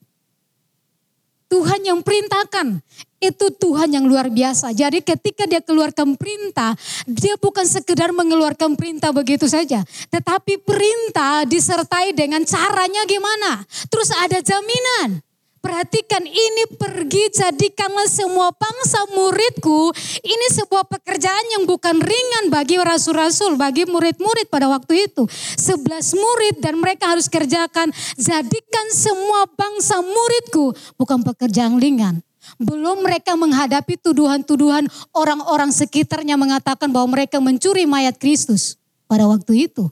Tuhan 1.50 1.82
yang 1.82 2.00
perintahkan. 2.06 2.80
Itu 3.20 3.52
Tuhan 3.52 3.92
yang 3.92 4.08
luar 4.08 4.32
biasa. 4.32 4.72
Jadi 4.72 5.04
ketika 5.04 5.44
dia 5.44 5.60
keluarkan 5.60 6.16
perintah, 6.16 6.72
dia 7.04 7.36
bukan 7.36 7.68
sekedar 7.68 8.16
mengeluarkan 8.16 8.80
perintah 8.80 9.12
begitu 9.12 9.50
saja. 9.50 9.84
Tetapi 10.08 10.64
perintah 10.64 11.44
disertai 11.44 12.16
dengan 12.16 12.46
caranya 12.48 13.04
gimana. 13.04 13.68
Terus 13.92 14.14
ada 14.16 14.40
jaminan. 14.40 15.20
Perhatikan 15.60 16.24
ini 16.24 16.64
pergi 16.80 17.36
jadikanlah 17.36 18.08
semua 18.08 18.48
bangsa 18.56 19.04
muridku. 19.12 19.92
Ini 20.24 20.48
sebuah 20.56 20.88
pekerjaan 20.88 21.46
yang 21.60 21.64
bukan 21.68 22.00
ringan 22.00 22.48
bagi 22.48 22.80
rasul-rasul, 22.80 23.60
bagi 23.60 23.84
murid-murid 23.84 24.48
pada 24.48 24.72
waktu 24.72 25.12
itu. 25.12 25.28
Sebelas 25.60 26.16
murid 26.16 26.64
dan 26.64 26.80
mereka 26.80 27.12
harus 27.12 27.28
kerjakan. 27.28 27.92
Jadikan 28.16 28.88
semua 28.96 29.52
bangsa 29.52 30.00
muridku. 30.00 30.72
Bukan 30.96 31.28
pekerjaan 31.28 31.76
ringan. 31.76 32.24
Belum 32.56 33.04
mereka 33.04 33.36
menghadapi 33.36 34.00
tuduhan-tuduhan 34.00 34.88
orang-orang 35.12 35.76
sekitarnya 35.76 36.40
mengatakan 36.40 36.88
bahwa 36.88 37.20
mereka 37.20 37.44
mencuri 37.44 37.84
mayat 37.84 38.16
Kristus 38.16 38.80
pada 39.12 39.28
waktu 39.28 39.68
itu. 39.68 39.92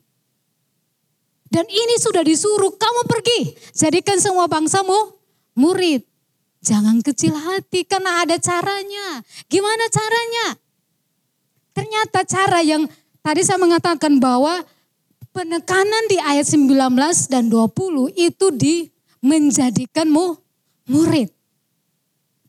Dan 1.48 1.68
ini 1.68 1.96
sudah 2.00 2.24
disuruh 2.24 2.72
kamu 2.76 3.02
pergi. 3.08 3.40
Jadikan 3.76 4.20
semua 4.20 4.48
bangsamu 4.48 5.17
murid. 5.58 6.06
Jangan 6.62 7.02
kecil 7.02 7.34
hati 7.34 7.82
karena 7.90 8.22
ada 8.22 8.38
caranya. 8.38 9.26
Gimana 9.50 9.90
caranya? 9.90 10.48
Ternyata 11.74 12.22
cara 12.26 12.62
yang 12.62 12.86
tadi 13.26 13.42
saya 13.42 13.58
mengatakan 13.58 14.22
bahwa 14.22 14.62
penekanan 15.34 16.04
di 16.10 16.18
ayat 16.22 16.46
19 16.46 16.70
dan 17.30 17.50
20 17.50 18.14
itu 18.14 18.48
di 18.54 18.76
menjadikanmu 19.22 20.38
murid. 20.90 21.30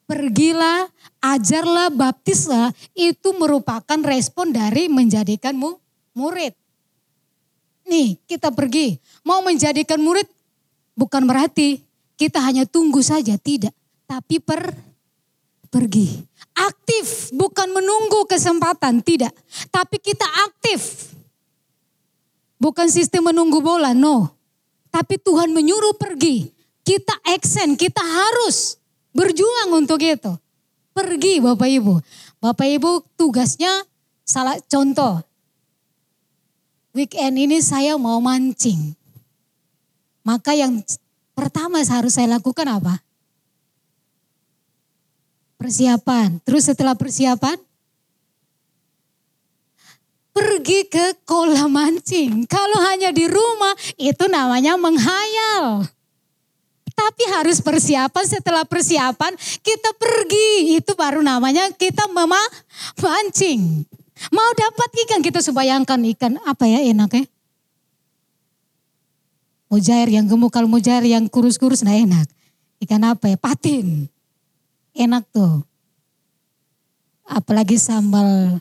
Pergilah, 0.08 0.88
ajarlah, 1.20 1.92
baptislah, 1.92 2.72
itu 2.96 3.28
merupakan 3.36 4.00
respon 4.00 4.56
dari 4.56 4.88
menjadikanmu 4.88 5.76
murid. 6.16 6.56
Nih, 7.88 8.16
kita 8.24 8.48
pergi. 8.52 8.96
Mau 9.20 9.44
menjadikan 9.44 10.00
murid 10.00 10.24
bukan 10.96 11.28
berarti 11.28 11.87
kita 12.18 12.42
hanya 12.42 12.66
tunggu 12.66 12.98
saja, 12.98 13.38
tidak. 13.38 13.70
Tapi 14.10 14.42
per, 14.42 14.74
pergi. 15.70 16.18
Aktif, 16.58 17.30
bukan 17.30 17.70
menunggu 17.70 18.26
kesempatan, 18.26 18.98
tidak. 19.06 19.30
Tapi 19.70 20.02
kita 20.02 20.26
aktif. 20.50 21.14
Bukan 22.58 22.90
sistem 22.90 23.30
menunggu 23.30 23.62
bola, 23.62 23.94
no. 23.94 24.34
Tapi 24.90 25.22
Tuhan 25.22 25.54
menyuruh 25.54 25.94
pergi. 25.94 26.50
Kita 26.82 27.14
action, 27.22 27.78
kita 27.78 28.02
harus 28.02 28.82
berjuang 29.14 29.78
untuk 29.78 30.02
itu. 30.02 30.34
Pergi 30.90 31.38
Bapak 31.38 31.70
Ibu. 31.70 31.94
Bapak 32.42 32.66
Ibu 32.66 33.06
tugasnya 33.14 33.86
salah 34.26 34.58
contoh. 34.66 35.22
Weekend 36.90 37.38
ini 37.38 37.62
saya 37.62 37.94
mau 37.94 38.18
mancing. 38.18 38.98
Maka 40.26 40.58
yang 40.58 40.82
Pertama 41.38 41.78
harus 41.78 42.18
saya 42.18 42.34
lakukan 42.34 42.66
apa? 42.66 42.98
Persiapan. 45.54 46.42
Terus 46.42 46.66
setelah 46.66 46.98
persiapan, 46.98 47.54
pergi 50.34 50.90
ke 50.90 51.22
kolam 51.22 51.70
mancing. 51.70 52.42
Kalau 52.50 52.82
hanya 52.90 53.14
di 53.14 53.30
rumah, 53.30 53.70
itu 53.94 54.26
namanya 54.26 54.74
menghayal. 54.74 55.86
Tapi 56.90 57.22
harus 57.30 57.62
persiapan, 57.62 58.24
setelah 58.26 58.66
persiapan 58.66 59.30
kita 59.62 59.94
pergi. 59.94 60.74
Itu 60.82 60.98
baru 60.98 61.22
namanya 61.22 61.70
kita 61.70 62.10
memancing. 62.10 63.86
Mau 64.34 64.50
dapat 64.58 64.90
ikan, 65.06 65.22
kita 65.22 65.38
bayangkan 65.54 66.02
ikan 66.18 66.34
apa 66.42 66.66
ya 66.66 66.82
enaknya? 66.82 67.30
Mujair 69.68 70.08
yang 70.08 70.24
gemuk, 70.24 70.48
kalau 70.48 70.64
mujair 70.64 71.04
yang 71.04 71.28
kurus-kurus 71.28 71.84
nah 71.84 71.92
enak. 71.92 72.24
Ikan 72.80 73.04
apa 73.04 73.28
ya? 73.28 73.36
Patin. 73.36 74.08
Enak 74.96 75.28
tuh. 75.28 75.60
Apalagi 77.28 77.76
sambal, 77.76 78.56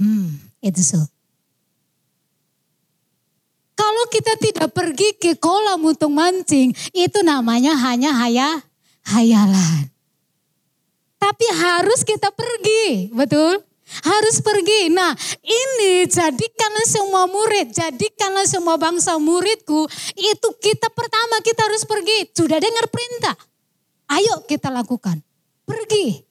hmm, 0.00 0.28
itu 0.64 0.80
so. 0.80 1.00
Kalau 3.76 4.04
kita 4.08 4.32
tidak 4.40 4.68
pergi 4.72 5.16
ke 5.20 5.36
kolam 5.36 5.84
untuk 5.84 6.08
mancing, 6.08 6.72
itu 6.96 7.20
namanya 7.20 7.76
hanya 7.76 8.16
haya, 8.16 8.64
hayalan. 9.04 9.92
Tapi 11.20 11.46
harus 11.52 12.00
kita 12.00 12.32
pergi, 12.32 13.12
betul? 13.12 13.60
Harus 14.06 14.38
pergi. 14.38 14.88
Nah 14.94 15.12
ini 15.42 16.06
jadikanlah 16.06 16.86
semua 16.86 17.26
murid, 17.26 17.74
jadikanlah 17.74 18.46
semua 18.46 18.78
bangsa 18.78 19.18
muridku. 19.18 19.86
Itu 20.14 20.48
kita 20.62 20.88
pertama 20.94 21.42
kita 21.42 21.66
harus 21.66 21.82
pergi. 21.82 22.30
Sudah 22.30 22.62
dengar 22.62 22.86
perintah. 22.86 23.34
Ayo 24.10 24.46
kita 24.46 24.70
lakukan. 24.70 25.18
Pergi. 25.66 26.22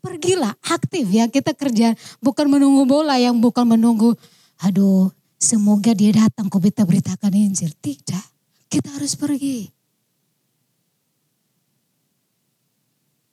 Pergilah 0.00 0.56
aktif 0.66 1.06
ya 1.12 1.28
kita 1.28 1.52
kerja. 1.54 1.94
Bukan 2.18 2.48
menunggu 2.48 2.88
bola 2.88 3.20
yang 3.20 3.38
bukan 3.38 3.68
menunggu. 3.68 4.16
Aduh 4.64 5.12
semoga 5.40 5.94
dia 5.96 6.12
datang 6.12 6.50
kok 6.50 6.60
kita 6.60 6.82
beritakan 6.82 7.32
Injil. 7.32 7.70
Tidak. 7.78 8.24
Kita 8.70 8.88
harus 8.94 9.18
pergi. 9.18 9.66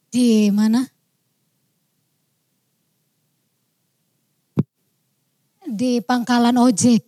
Di 0.07 0.49
mana? 0.49 0.96
Di 5.69 5.99
pangkalan 5.99 6.55
ojek. 6.55 7.03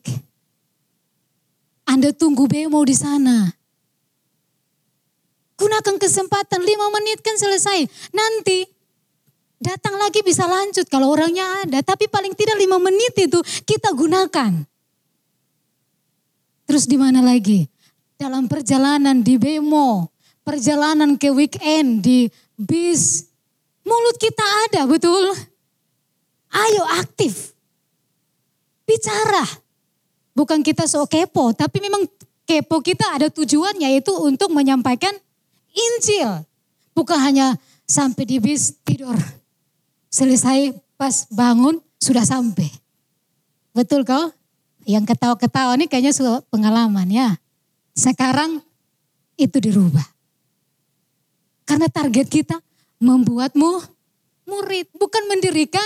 Anda 1.90 2.14
tunggu 2.14 2.46
bemo 2.46 2.84
di 2.86 2.94
sana. 2.94 3.50
Gunakan 5.60 5.96
kesempatan 6.00 6.62
lima 6.64 6.88
menit 6.94 7.20
kan 7.26 7.36
selesai. 7.36 7.84
Nanti 8.14 8.64
datang 9.60 9.98
lagi 9.98 10.22
bisa 10.22 10.46
lanjut 10.46 10.86
kalau 10.88 11.12
orangnya 11.12 11.66
ada. 11.66 11.82
Tapi 11.82 12.06
paling 12.08 12.38
tidak 12.38 12.62
lima 12.62 12.78
menit 12.78 13.18
itu 13.18 13.40
kita 13.66 13.92
gunakan. 13.92 14.54
Terus 16.70 16.86
di 16.86 16.96
mana 17.02 17.26
lagi? 17.26 17.66
dalam 18.20 18.52
perjalanan 18.52 19.24
di 19.24 19.40
bemo, 19.40 20.12
perjalanan 20.44 21.16
ke 21.16 21.32
weekend 21.32 22.04
di 22.04 22.28
bis. 22.60 23.32
Mulut 23.88 24.20
kita 24.20 24.44
ada, 24.68 24.84
betul? 24.84 25.32
Ayo 26.52 26.84
aktif. 27.00 27.56
Bicara. 28.90 29.46
Bukan 30.34 30.66
kita 30.66 30.90
so 30.90 31.06
kepo, 31.06 31.54
tapi 31.54 31.78
memang 31.78 32.10
kepo 32.50 32.82
kita 32.82 33.06
ada 33.14 33.30
tujuannya 33.30 33.86
yaitu 33.86 34.10
untuk 34.18 34.50
menyampaikan 34.50 35.14
Injil. 35.70 36.42
Bukan 36.98 37.22
hanya 37.22 37.54
sampai 37.86 38.26
di 38.26 38.42
bis 38.42 38.74
tidur. 38.82 39.14
Selesai 40.10 40.74
pas 40.98 41.30
bangun 41.30 41.78
sudah 42.02 42.26
sampai. 42.26 42.66
Betul 43.78 44.02
kau? 44.02 44.34
Yang 44.90 45.14
ketawa-ketawa 45.14 45.78
ini 45.78 45.86
kayaknya 45.86 46.14
sudah 46.16 46.42
pengalaman 46.50 47.06
ya. 47.14 47.38
Sekarang 47.94 48.66
itu 49.38 49.58
dirubah. 49.62 50.08
Karena 51.70 51.86
target 51.86 52.26
kita 52.26 52.58
membuatmu 52.98 53.86
murid, 54.50 54.90
bukan 54.98 55.24
mendirikan 55.30 55.86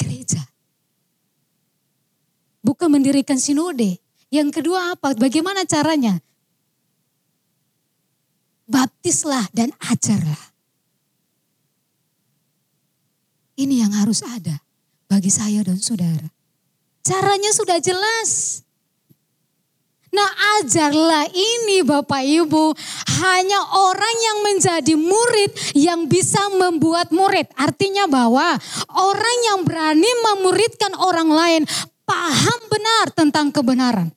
gereja. 0.00 0.40
Bukan 2.68 2.92
mendirikan 2.92 3.40
sinode. 3.40 3.96
Yang 4.28 4.60
kedua 4.60 4.92
apa? 4.92 5.16
Bagaimana 5.16 5.64
caranya? 5.64 6.20
Baptislah 8.68 9.48
dan 9.56 9.72
ajarlah. 9.88 10.52
Ini 13.56 13.88
yang 13.88 13.96
harus 13.96 14.20
ada 14.20 14.60
bagi 15.08 15.32
saya 15.32 15.64
dan 15.64 15.80
saudara. 15.80 16.28
Caranya 17.00 17.56
sudah 17.56 17.80
jelas. 17.80 18.60
Nah 20.12 20.28
ajarlah 20.60 21.24
ini 21.32 21.80
Bapak 21.88 22.20
Ibu. 22.20 22.76
Hanya 23.24 23.60
orang 23.64 24.16
yang 24.20 24.38
menjadi 24.44 24.92
murid 24.92 25.50
yang 25.72 26.04
bisa 26.04 26.52
membuat 26.52 27.16
murid. 27.16 27.48
Artinya 27.56 28.04
bahwa 28.04 28.60
orang 28.92 29.38
yang 29.48 29.64
berani 29.64 30.10
memuridkan 30.20 30.92
orang 31.00 31.32
lain 31.32 31.62
paham 32.08 32.60
benar 32.72 33.12
tentang 33.12 33.52
kebenaran 33.52 34.08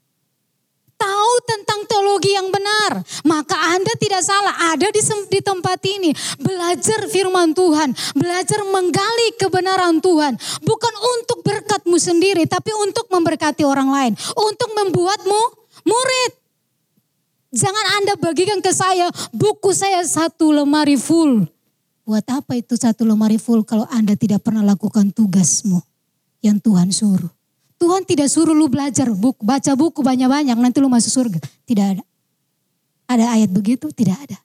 tahu 1.02 1.34
tentang 1.50 1.80
teologi 1.90 2.38
yang 2.38 2.54
benar, 2.54 3.02
maka 3.26 3.58
Anda 3.74 3.90
tidak 3.98 4.22
salah 4.22 4.54
ada 4.70 4.86
di, 4.94 5.02
di 5.34 5.40
tempat 5.42 5.82
ini. 5.82 6.14
Belajar 6.38 7.10
firman 7.10 7.58
Tuhan, 7.58 7.98
belajar 8.14 8.62
menggali 8.70 9.28
kebenaran 9.42 9.98
Tuhan. 9.98 10.38
Bukan 10.62 10.94
untuk 11.18 11.42
berkatmu 11.42 11.98
sendiri, 11.98 12.46
tapi 12.46 12.70
untuk 12.78 13.10
memberkati 13.10 13.66
orang 13.66 13.90
lain. 13.90 14.14
Untuk 14.38 14.70
membuatmu 14.78 15.42
murid. 15.82 16.32
Jangan 17.52 17.86
Anda 18.00 18.14
bagikan 18.16 18.64
ke 18.64 18.72
saya, 18.72 19.12
buku 19.36 19.76
saya 19.76 20.06
satu 20.06 20.54
lemari 20.56 20.96
full. 20.96 21.50
Buat 22.08 22.28
apa 22.32 22.56
itu 22.56 22.80
satu 22.80 23.04
lemari 23.04 23.36
full 23.36 23.68
kalau 23.68 23.84
Anda 23.92 24.16
tidak 24.16 24.46
pernah 24.46 24.64
lakukan 24.64 25.12
tugasmu 25.12 25.84
yang 26.40 26.64
Tuhan 26.64 26.96
suruh. 26.96 27.41
Tuhan 27.82 28.06
tidak 28.06 28.30
suruh 28.30 28.54
lu 28.54 28.70
belajar 28.70 29.10
buku, 29.10 29.42
baca 29.42 29.74
buku 29.74 30.06
banyak-banyak 30.06 30.54
nanti 30.54 30.78
lu 30.78 30.86
masuk 30.86 31.10
surga. 31.10 31.42
Tidak 31.66 31.86
ada. 31.98 32.04
Ada 33.10 33.34
ayat 33.34 33.50
begitu? 33.50 33.90
Tidak 33.90 34.14
ada. 34.14 34.38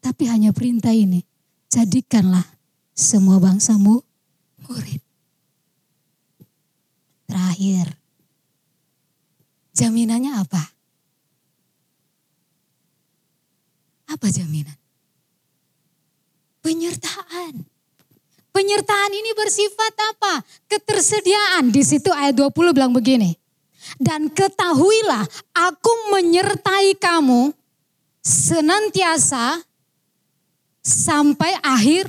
Tapi 0.00 0.24
hanya 0.32 0.56
perintah 0.56 0.88
ini. 0.88 1.20
Jadikanlah 1.68 2.48
semua 2.96 3.36
bangsamu 3.36 4.00
murid. 4.64 5.04
Terakhir. 7.28 7.92
Jaminannya 9.76 10.40
apa? 10.40 10.62
Apa 14.16 14.32
jaminan? 14.32 14.80
Penyertaan. 16.64 17.75
Penyertaan 18.56 19.12
ini 19.12 19.36
bersifat 19.36 19.92
apa? 20.16 20.40
Ketersediaan. 20.64 21.68
Di 21.68 21.84
situ 21.84 22.08
ayat 22.08 22.40
20 22.40 22.72
bilang 22.72 22.88
begini. 22.88 23.36
Dan 24.00 24.32
ketahuilah 24.32 25.28
aku 25.52 25.92
menyertai 26.16 26.96
kamu 26.96 27.52
senantiasa 28.24 29.60
sampai 30.80 31.52
akhir 31.60 32.08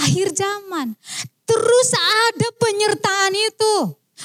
akhir 0.00 0.32
zaman. 0.32 0.96
Terus 1.44 1.88
ada 2.32 2.48
penyertaan 2.56 3.36
itu. 3.36 3.76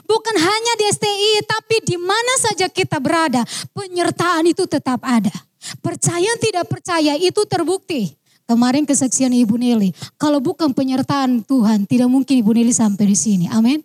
Bukan 0.08 0.36
hanya 0.40 0.74
di 0.80 0.88
STI, 0.88 1.44
tapi 1.44 1.84
di 1.84 2.00
mana 2.00 2.34
saja 2.40 2.72
kita 2.72 3.04
berada, 3.04 3.44
penyertaan 3.76 4.48
itu 4.48 4.64
tetap 4.64 5.04
ada. 5.04 5.36
Percaya 5.84 6.32
tidak 6.40 6.72
percaya 6.72 7.20
itu 7.20 7.44
terbukti. 7.44 8.21
Kemarin 8.52 8.84
kesaksian 8.84 9.32
Ibu 9.32 9.56
Nelly. 9.56 9.96
Kalau 10.20 10.44
bukan 10.44 10.76
penyertaan 10.76 11.40
Tuhan, 11.48 11.88
tidak 11.88 12.12
mungkin 12.12 12.36
Ibu 12.44 12.52
Nelly 12.52 12.76
sampai 12.76 13.08
di 13.08 13.16
sini. 13.16 13.48
Amin. 13.48 13.80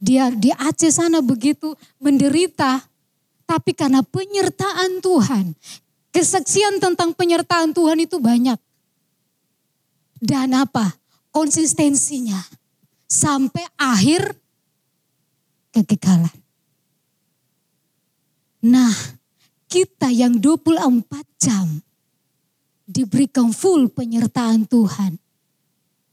Dia 0.00 0.32
di 0.32 0.48
Aceh 0.48 0.88
sana 0.88 1.20
begitu 1.20 1.76
menderita. 2.00 2.88
Tapi 3.44 3.76
karena 3.76 4.00
penyertaan 4.00 5.04
Tuhan. 5.04 5.52
Kesaksian 6.08 6.80
tentang 6.80 7.12
penyertaan 7.12 7.76
Tuhan 7.76 8.00
itu 8.00 8.16
banyak. 8.16 8.56
Dan 10.24 10.56
apa? 10.56 10.96
Konsistensinya. 11.28 12.40
Sampai 13.04 13.68
akhir 13.76 14.32
kekekalan. 15.76 16.32
Nah, 18.64 18.96
kita 19.68 20.08
yang 20.08 20.40
24 20.40 21.12
jam 21.36 21.84
diberikan 22.88 23.52
full 23.52 23.92
penyertaan 23.92 24.64
Tuhan. 24.64 25.20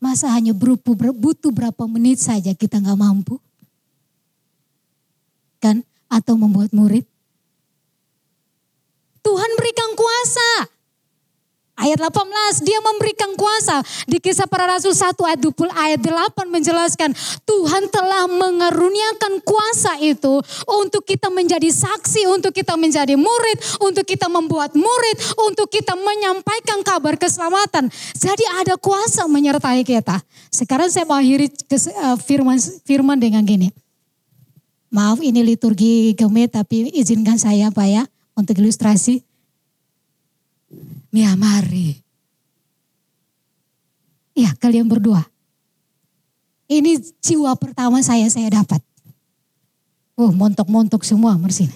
Masa 0.03 0.27
hanya 0.35 0.51
butuh 0.51 1.49
berapa 1.55 1.87
menit 1.87 2.19
saja 2.19 2.51
kita 2.51 2.83
nggak 2.83 2.99
mampu? 2.99 3.39
Kan? 5.63 5.87
Atau 6.11 6.35
membuat 6.35 6.75
murid? 6.75 7.07
Tuhan 9.23 9.51
berikan 9.57 9.91
kuasa. 9.97 10.74
Ayat 11.75 11.99
18, 11.99 12.63
dia 12.63 12.79
memberikan 12.79 13.35
kuasa. 13.35 13.83
Di 14.07 14.23
kisah 14.23 14.47
para 14.47 14.63
rasul 14.63 14.95
1 14.95 15.11
ayat 15.27 15.43
20 15.43 15.75
ayat 15.75 15.99
8 15.99 16.47
menjelaskan 16.47 17.11
Tuhan 17.43 17.91
telah 17.91 18.31
mengeruniakan 18.31 19.43
kuasa 19.43 19.99
itu 19.99 20.39
untuk 20.71 21.03
kita 21.03 21.27
menjadi 21.27 21.67
saksi, 21.67 22.31
untuk 22.31 22.55
kita 22.55 22.79
menjadi 22.79 23.19
murid, 23.19 23.59
untuk 23.83 24.07
kita 24.07 24.31
membuat 24.31 24.71
murid, 24.71 25.17
untuk 25.35 25.67
kita 25.67 25.99
menyampaikan 25.99 26.79
kabar 26.79 27.19
keselamatan. 27.19 27.91
Jadi 28.15 28.47
ada 28.55 28.79
kuasa 28.79 29.27
menyertai 29.27 29.83
kita. 29.83 30.23
Sekarang 30.47 30.87
saya 30.87 31.03
mau 31.03 31.19
akhiri 31.19 31.51
eh, 31.51 32.17
firman, 32.23 32.55
firman 32.87 33.19
dengan 33.19 33.43
gini. 33.43 33.67
Maaf 34.95 35.19
ini 35.19 35.43
liturgi 35.43 36.15
gemet 36.15 36.55
tapi 36.55 36.87
izinkan 36.95 37.35
saya 37.35 37.67
Pak 37.67 37.87
ya 37.91 38.07
untuk 38.31 38.63
ilustrasi. 38.63 39.24
Mia 41.15 41.31
mari. 41.39 41.95
Ya 44.35 44.51
kalian 44.59 44.91
berdua. 44.91 45.23
Ini 46.67 46.99
jiwa 47.23 47.55
pertama 47.55 48.03
saya 48.03 48.27
saya 48.27 48.51
dapat. 48.51 48.83
Oh 50.19 50.35
montok-montok 50.35 51.07
semua 51.07 51.39
mersini. 51.39 51.71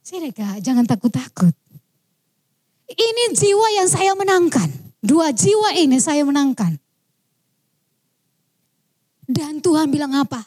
Sini 0.00 0.32
kak, 0.32 0.64
jangan 0.64 0.88
takut-takut. 0.88 1.52
Ini 2.88 3.36
jiwa 3.36 3.68
yang 3.76 3.88
saya 3.92 4.16
menangkan. 4.16 4.72
Dua 5.04 5.28
jiwa 5.36 5.76
ini 5.76 6.00
saya 6.00 6.24
menangkan. 6.24 6.80
Dan 9.28 9.60
Tuhan 9.60 9.92
bilang 9.92 10.16
apa? 10.16 10.40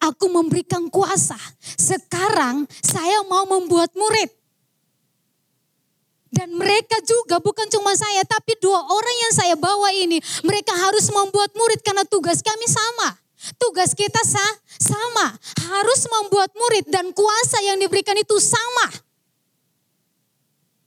Aku 0.00 0.32
memberikan 0.32 0.88
kuasa. 0.88 1.36
Sekarang 1.60 2.64
saya 2.80 3.20
mau 3.28 3.44
membuat 3.44 3.92
murid. 3.92 4.41
Dan 6.32 6.56
mereka 6.56 6.96
juga 7.04 7.36
bukan 7.44 7.68
cuma 7.68 7.92
saya, 7.92 8.24
tapi 8.24 8.56
dua 8.56 8.80
orang 8.80 9.16
yang 9.28 9.32
saya 9.36 9.52
bawa 9.52 9.92
ini, 9.92 10.16
mereka 10.40 10.72
harus 10.72 11.12
membuat 11.12 11.52
murid 11.52 11.84
karena 11.84 12.08
tugas 12.08 12.40
kami 12.40 12.64
sama. 12.64 13.20
Tugas 13.60 13.92
kita 13.92 14.16
sah, 14.24 14.54
sama, 14.80 15.36
harus 15.68 16.00
membuat 16.08 16.48
murid 16.56 16.88
dan 16.88 17.12
kuasa 17.12 17.60
yang 17.68 17.76
diberikan 17.76 18.16
itu 18.16 18.40
sama. 18.40 18.86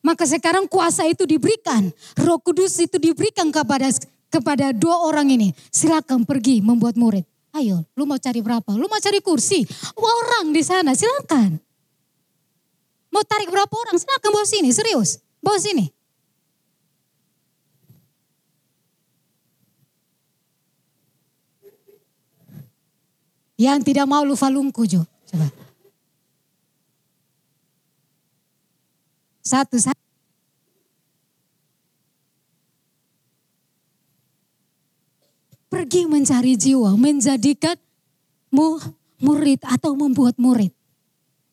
Maka 0.01 0.25
sekarang 0.25 0.65
kuasa 0.65 1.05
itu 1.05 1.29
diberikan, 1.29 1.93
Roh 2.17 2.41
Kudus 2.41 2.81
itu 2.81 2.97
diberikan 2.97 3.53
kepada 3.53 3.89
kepada 4.34 4.73
dua 4.73 5.05
orang 5.05 5.29
ini. 5.29 5.53
Silakan 5.69 6.25
pergi 6.25 6.62
membuat 6.62 6.97
murid. 6.97 7.25
Ayo, 7.55 7.86
lu 7.93 8.03
mau 8.03 8.17
cari 8.19 8.41
berapa? 8.41 8.75
Lu 8.75 8.89
mau 8.89 8.99
cari 8.99 9.21
kursi? 9.21 9.62
Orang 9.95 10.51
di 10.51 10.60
sana, 10.65 10.91
silakan. 10.97 11.58
Mau 13.10 13.23
tarik 13.23 13.47
berapa 13.47 13.71
orang? 13.71 13.95
Silakan 13.95 14.29
bawa 14.29 14.45
sini, 14.45 14.69
serius. 14.75 15.25
Bawa 15.45 15.62
sini. 15.62 15.86
Yang 23.62 23.93
tidak 23.93 24.10
mau 24.10 24.25
lupa 24.25 24.49
lungku 24.49 24.89
Jo. 24.89 25.05
Coba. 25.29 25.47
Satu, 29.45 29.77
satu. 29.77 30.01
Pergi 35.69 36.10
mencari 36.10 36.58
jiwa, 36.58 36.97
menjadikanmu 36.97 38.67
murid 39.21 39.62
atau 39.62 39.93
membuat 39.93 40.41
murid. 40.41 40.73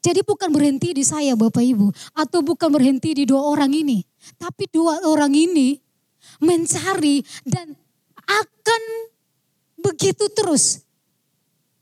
Jadi 0.02 0.26
bukan 0.26 0.50
berhenti 0.50 0.90
di 0.90 1.06
saya 1.06 1.38
Bapak 1.38 1.62
Ibu. 1.62 1.94
Atau 2.18 2.42
bukan 2.42 2.74
berhenti 2.74 3.14
di 3.14 3.24
dua 3.24 3.46
orang 3.46 3.70
ini. 3.70 4.02
Tapi 4.34 4.66
dua 4.66 4.98
orang 5.06 5.30
ini 5.30 5.78
mencari 6.42 7.22
dan 7.46 7.70
akan 8.26 8.82
begitu 9.78 10.26
terus. 10.34 10.82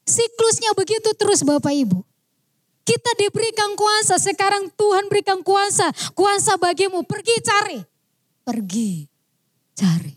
Siklusnya 0.05 0.77
begitu 0.77 1.17
terus 1.17 1.41
Bapak 1.41 1.73
Ibu. 1.73 2.05
Kita 2.85 3.13
diberikan 3.17 3.73
kuasa, 3.79 4.19
sekarang 4.21 4.69
Tuhan 4.75 5.09
berikan 5.09 5.41
kuasa. 5.41 5.89
Kuasa 6.13 6.61
bagimu, 6.61 7.07
pergi 7.07 7.37
cari. 7.41 7.79
Pergi 8.45 9.07
cari. 9.73 10.15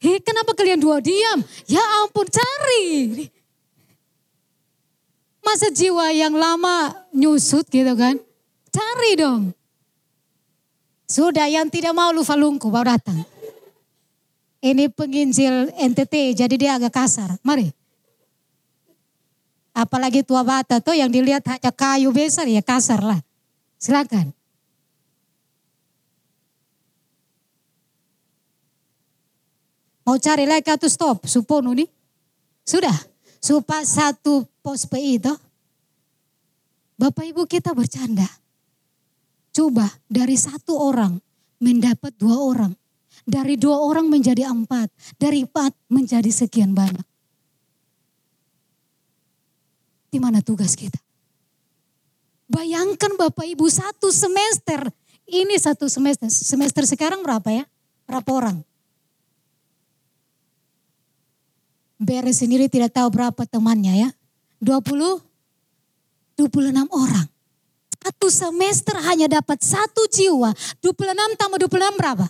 Hei 0.00 0.16
kenapa 0.20 0.56
kalian 0.56 0.80
dua 0.80 1.00
diam? 1.00 1.44
Ya 1.68 1.84
ampun 2.00 2.24
cari. 2.24 3.28
Masa 5.40 5.72
jiwa 5.72 6.12
yang 6.12 6.36
lama 6.36 6.92
nyusut 7.10 7.66
gitu 7.72 7.96
kan? 7.96 8.20
Cari 8.70 9.12
dong. 9.18 9.42
Sudah 11.10 11.50
yang 11.50 11.66
tidak 11.66 11.90
mau 11.90 12.14
lupa 12.14 12.38
lungku 12.38 12.70
baru 12.70 12.94
datang. 12.94 13.26
Ini 14.60 14.92
penginjil 14.92 15.72
NTT 15.74 16.38
jadi 16.38 16.54
dia 16.54 16.70
agak 16.76 16.92
kasar. 16.94 17.34
Mari. 17.42 17.72
Apalagi 19.74 20.22
tua 20.22 20.44
bata 20.44 20.78
tuh 20.78 20.94
yang 20.94 21.08
dilihat 21.08 21.42
hanya 21.48 21.72
kayu 21.72 22.12
besar 22.12 22.46
ya 22.46 22.60
kasar 22.60 23.00
lah. 23.00 23.18
Silakan. 23.80 24.36
Mau 30.04 30.18
cari 30.20 30.44
lagi 30.44 30.68
atau 30.68 30.90
stop? 30.90 31.24
Supono 31.26 31.74
nih. 31.74 31.86
Sudah. 32.66 33.09
Supaya 33.40 33.82
satu 33.82 34.44
pos 34.60 34.84
PI 34.84 35.16
itu. 35.16 35.34
Bapak 37.00 37.24
ibu 37.24 37.48
kita 37.48 37.72
bercanda. 37.72 38.28
Coba 39.50 39.88
dari 40.06 40.36
satu 40.36 40.76
orang 40.76 41.16
mendapat 41.58 42.12
dua 42.20 42.36
orang. 42.36 42.72
Dari 43.24 43.56
dua 43.56 43.80
orang 43.80 44.12
menjadi 44.12 44.44
empat. 44.48 44.92
Dari 45.16 45.48
empat 45.48 45.72
menjadi 45.88 46.28
sekian 46.28 46.76
banyak. 46.76 47.04
Di 50.10 50.18
mana 50.18 50.42
tugas 50.42 50.74
kita? 50.74 50.98
Bayangkan 52.50 53.14
Bapak 53.14 53.46
Ibu 53.46 53.70
satu 53.70 54.10
semester. 54.10 54.90
Ini 55.22 55.54
satu 55.54 55.86
semester. 55.86 56.26
Semester 56.26 56.82
sekarang 56.82 57.22
berapa 57.22 57.46
ya? 57.46 57.64
Berapa 58.10 58.30
orang? 58.34 58.58
Beres 62.00 62.40
sendiri 62.40 62.72
tidak 62.72 62.96
tahu 62.96 63.12
berapa 63.12 63.44
temannya 63.44 64.08
ya. 64.08 64.10
20, 64.64 65.20
26 66.40 66.88
orang. 66.88 67.28
Satu 68.00 68.32
semester 68.32 68.96
hanya 69.04 69.28
dapat 69.28 69.60
satu 69.60 70.08
jiwa. 70.08 70.56
26 70.80 71.36
tambah 71.36 71.58
26 71.68 72.00
berapa? 72.00 72.26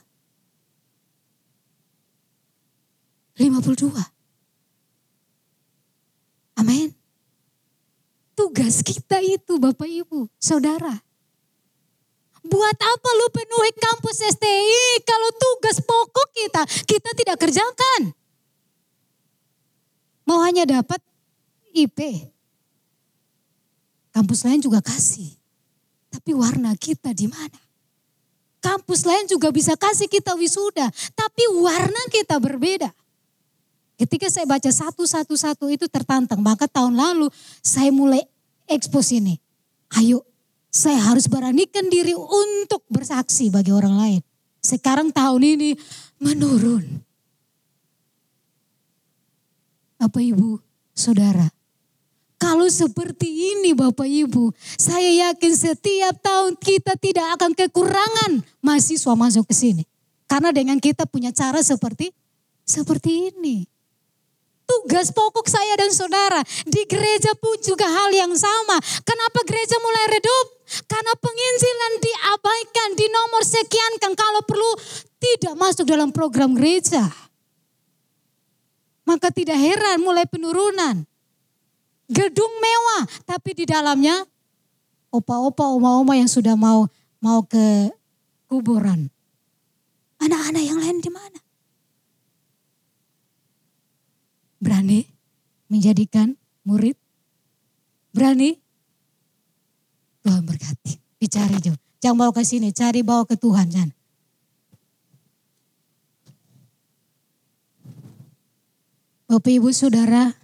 52. 3.38 3.94
Amin. 6.58 6.92
Tugas 8.34 8.82
kita 8.82 9.22
itu 9.22 9.56
Bapak 9.56 9.86
Ibu, 9.86 10.26
Saudara. 10.36 10.92
Buat 12.40 12.76
apa 12.76 13.08
lu 13.20 13.26
penuhi 13.30 13.72
kampus 13.76 14.26
STI 14.26 15.04
kalau 15.06 15.30
tugas 15.38 15.76
pokok 15.84 16.28
kita, 16.34 16.62
kita 16.88 17.10
tidak 17.14 17.36
kerjakan. 17.36 18.12
Mau 20.30 20.46
hanya 20.46 20.62
dapat 20.62 21.02
IP. 21.74 22.30
Kampus 24.14 24.46
lain 24.46 24.62
juga 24.62 24.78
kasih. 24.78 25.34
Tapi 26.06 26.30
warna 26.38 26.70
kita 26.78 27.10
di 27.10 27.26
mana? 27.26 27.58
Kampus 28.62 29.02
lain 29.02 29.26
juga 29.26 29.50
bisa 29.50 29.74
kasih 29.74 30.06
kita 30.06 30.38
wisuda. 30.38 30.86
Tapi 31.18 31.42
warna 31.58 31.98
kita 32.14 32.38
berbeda. 32.38 32.94
Ketika 33.98 34.30
saya 34.30 34.46
baca 34.46 34.70
satu-satu-satu 34.70 35.66
itu 35.66 35.90
tertantang. 35.90 36.38
Maka 36.38 36.70
tahun 36.70 36.94
lalu 36.94 37.26
saya 37.58 37.90
mulai 37.90 38.22
ekspos 38.70 39.10
ini. 39.10 39.34
Ayo 39.98 40.22
saya 40.70 41.10
harus 41.10 41.26
beranikan 41.26 41.90
diri 41.90 42.14
untuk 42.14 42.86
bersaksi 42.86 43.50
bagi 43.50 43.74
orang 43.74 43.98
lain. 43.98 44.20
Sekarang 44.62 45.10
tahun 45.10 45.42
ini 45.42 45.74
menurun. 46.22 47.09
Bapak 50.00 50.24
Ibu, 50.24 50.56
Saudara. 50.96 51.52
Kalau 52.40 52.64
seperti 52.72 53.28
ini 53.28 53.76
Bapak 53.76 54.08
Ibu, 54.08 54.48
saya 54.80 55.28
yakin 55.28 55.52
setiap 55.52 56.16
tahun 56.24 56.56
kita 56.56 56.96
tidak 56.96 57.36
akan 57.36 57.52
kekurangan 57.52 58.40
mahasiswa 58.64 59.12
masuk 59.12 59.44
ke 59.44 59.52
sini. 59.52 59.84
Karena 60.24 60.48
dengan 60.48 60.80
kita 60.80 61.04
punya 61.04 61.36
cara 61.36 61.60
seperti 61.60 62.16
seperti 62.64 63.28
ini. 63.28 63.68
Tugas 64.64 65.12
pokok 65.12 65.52
saya 65.52 65.76
dan 65.76 65.92
saudara 65.92 66.40
di 66.64 66.80
gereja 66.88 67.36
pun 67.36 67.60
juga 67.60 67.84
hal 67.84 68.08
yang 68.16 68.32
sama. 68.32 68.80
Kenapa 69.04 69.44
gereja 69.44 69.76
mulai 69.84 70.16
redup? 70.16 70.46
Karena 70.88 71.12
penginjilan 71.20 71.92
diabaikan, 72.00 72.88
di 72.96 73.06
nomor 73.12 73.42
sekian 73.44 73.92
kan 74.00 74.16
kalau 74.16 74.40
perlu 74.48 74.70
tidak 75.20 75.54
masuk 75.60 75.84
dalam 75.84 76.08
program 76.08 76.56
gereja. 76.56 77.04
Maka 79.10 79.34
tidak 79.34 79.58
heran 79.58 80.06
mulai 80.06 80.22
penurunan. 80.22 81.02
Gedung 82.06 82.54
mewah, 82.62 83.10
tapi 83.26 83.58
di 83.58 83.66
dalamnya 83.66 84.22
opa-opa, 85.10 85.66
oma-oma 85.66 86.14
yang 86.14 86.30
sudah 86.30 86.54
mau 86.54 86.86
mau 87.18 87.42
ke 87.42 87.90
kuburan. 88.46 89.10
Anak-anak 90.22 90.62
yang 90.62 90.78
lain 90.78 91.02
di 91.02 91.10
mana? 91.10 91.38
Berani 94.62 95.02
menjadikan 95.66 96.38
murid? 96.62 96.94
Berani? 98.14 98.62
Tuhan 100.22 100.46
berkati. 100.46 101.02
Bicara 101.18 101.58
jauh. 101.58 101.78
Jangan 101.98 102.16
bawa 102.16 102.32
ke 102.36 102.46
sini, 102.46 102.70
cari 102.70 103.02
bawa 103.02 103.26
ke 103.26 103.34
Tuhan. 103.34 103.74
Jangan. 103.74 103.90
Bapak 109.30 109.46
Ibu 109.46 109.70
Saudara, 109.70 110.34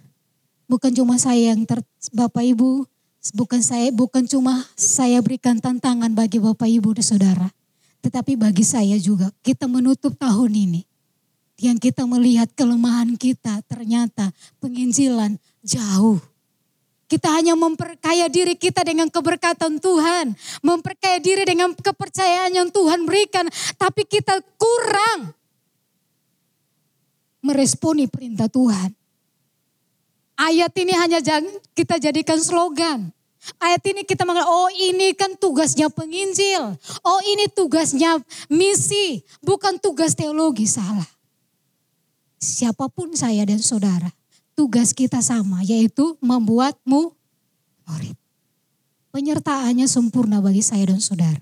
bukan 0.63 0.95
cuma 0.95 1.19
saya 1.19 1.51
yang 1.51 1.67
ter, 1.67 1.83
Bapak 2.15 2.39
Ibu, 2.39 2.87
bukan 3.35 3.59
saya 3.59 3.91
bukan 3.91 4.23
cuma 4.23 4.63
saya 4.79 5.19
berikan 5.19 5.59
tantangan 5.59 6.07
bagi 6.15 6.39
Bapak 6.39 6.71
Ibu 6.71 6.95
dan 6.95 7.03
Saudara, 7.03 7.51
tetapi 7.99 8.39
bagi 8.39 8.63
saya 8.63 8.95
juga 8.95 9.27
kita 9.43 9.67
menutup 9.67 10.15
tahun 10.15 10.55
ini 10.55 10.87
yang 11.59 11.75
kita 11.75 12.07
melihat 12.07 12.47
kelemahan 12.55 13.19
kita 13.19 13.59
ternyata 13.67 14.31
penginjilan 14.63 15.35
jauh. 15.67 16.23
Kita 17.11 17.27
hanya 17.35 17.59
memperkaya 17.59 18.31
diri 18.31 18.55
kita 18.55 18.87
dengan 18.87 19.11
keberkatan 19.11 19.83
Tuhan, 19.83 20.31
memperkaya 20.63 21.19
diri 21.19 21.43
dengan 21.43 21.75
kepercayaan 21.75 22.55
yang 22.55 22.71
Tuhan 22.71 23.03
berikan, 23.03 23.51
tapi 23.75 24.07
kita 24.07 24.39
kurang 24.55 25.35
meresponi 27.41 28.09
perintah 28.09 28.49
Tuhan. 28.49 28.93
Ayat 30.37 30.73
ini 30.77 30.93
hanya 30.93 31.19
kita 31.73 31.97
jadikan 31.97 32.37
slogan. 32.37 33.09
Ayat 33.57 33.81
ini 33.89 34.03
kita 34.03 34.27
mengenal, 34.27 34.49
oh 34.49 34.69
ini 34.69 35.15
kan 35.15 35.33
tugasnya 35.39 35.87
penginjil. 35.87 36.75
Oh 37.01 37.19
ini 37.25 37.47
tugasnya 37.47 38.19
misi, 38.51 39.23
bukan 39.39 39.79
tugas 39.79 40.13
teologi, 40.13 40.67
salah. 40.67 41.07
Siapa 42.37 42.85
pun 42.91 43.15
saya 43.17 43.47
dan 43.47 43.63
saudara, 43.63 44.13
tugas 44.53 44.93
kita 44.93 45.23
sama, 45.23 45.63
yaitu 45.65 46.19
membuatmu 46.21 47.15
murid. 47.87 48.17
Penyertaannya 49.09 49.87
sempurna 49.89 50.43
bagi 50.43 50.61
saya 50.61 50.91
dan 50.91 51.01
saudara. 51.01 51.41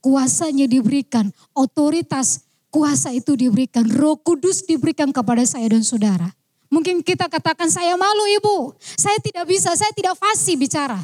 Kuasanya 0.00 0.64
diberikan, 0.64 1.32
otoritas 1.52 2.43
kuasa 2.74 3.14
itu 3.14 3.38
diberikan, 3.38 3.86
roh 3.86 4.18
kudus 4.18 4.66
diberikan 4.66 5.14
kepada 5.14 5.46
saya 5.46 5.70
dan 5.70 5.86
saudara. 5.86 6.34
Mungkin 6.66 7.06
kita 7.06 7.30
katakan 7.30 7.70
saya 7.70 7.94
malu 7.94 8.26
ibu, 8.34 8.74
saya 8.98 9.14
tidak 9.22 9.46
bisa, 9.46 9.70
saya 9.78 9.94
tidak 9.94 10.18
fasih 10.18 10.58
bicara. 10.58 10.98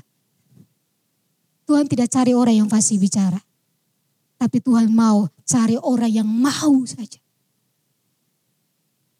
Tuhan 1.70 1.86
tidak 1.86 2.10
cari 2.10 2.34
orang 2.34 2.66
yang 2.66 2.66
fasih 2.66 2.98
bicara. 2.98 3.38
Tapi 4.34 4.58
Tuhan 4.58 4.90
mau 4.90 5.30
cari 5.46 5.78
orang 5.78 6.10
yang 6.10 6.26
mau 6.26 6.82
saja. 6.90 7.22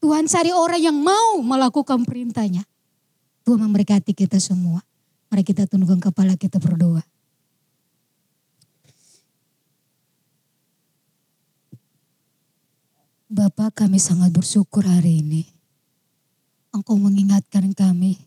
Tuhan 0.02 0.26
cari 0.26 0.50
orang 0.50 0.82
yang 0.82 0.98
mau 0.98 1.38
melakukan 1.38 2.02
perintahnya. 2.02 2.66
Tuhan 3.46 3.62
memberkati 3.62 4.10
kita 4.10 4.42
semua. 4.42 4.82
Mari 5.30 5.46
kita 5.46 5.70
tundukkan 5.70 6.10
kepala 6.10 6.34
kita 6.34 6.58
berdoa. 6.58 7.06
Bapak 13.30 13.86
kami 13.86 14.02
sangat 14.02 14.34
bersyukur 14.34 14.82
hari 14.82 15.22
ini. 15.22 15.46
Engkau 16.74 16.98
mengingatkan 16.98 17.70
kami 17.78 18.18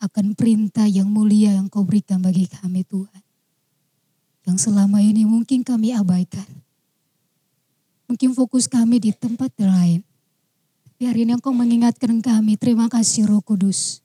akan 0.00 0.32
perintah 0.32 0.88
yang 0.88 1.04
mulia 1.04 1.52
yang 1.60 1.68
kau 1.68 1.84
berikan 1.84 2.16
bagi 2.24 2.48
kami 2.48 2.80
Tuhan. 2.88 3.22
Yang 4.48 4.56
selama 4.64 5.04
ini 5.04 5.28
mungkin 5.28 5.60
kami 5.60 5.92
abaikan. 5.92 6.48
Mungkin 8.08 8.32
fokus 8.32 8.72
kami 8.72 9.04
di 9.04 9.12
tempat 9.12 9.52
lain. 9.60 10.00
Tapi 10.88 11.02
hari 11.04 11.28
ini 11.28 11.36
engkau 11.36 11.52
mengingatkan 11.52 12.24
kami, 12.24 12.56
terima 12.56 12.88
kasih 12.88 13.28
roh 13.28 13.44
kudus. 13.44 14.00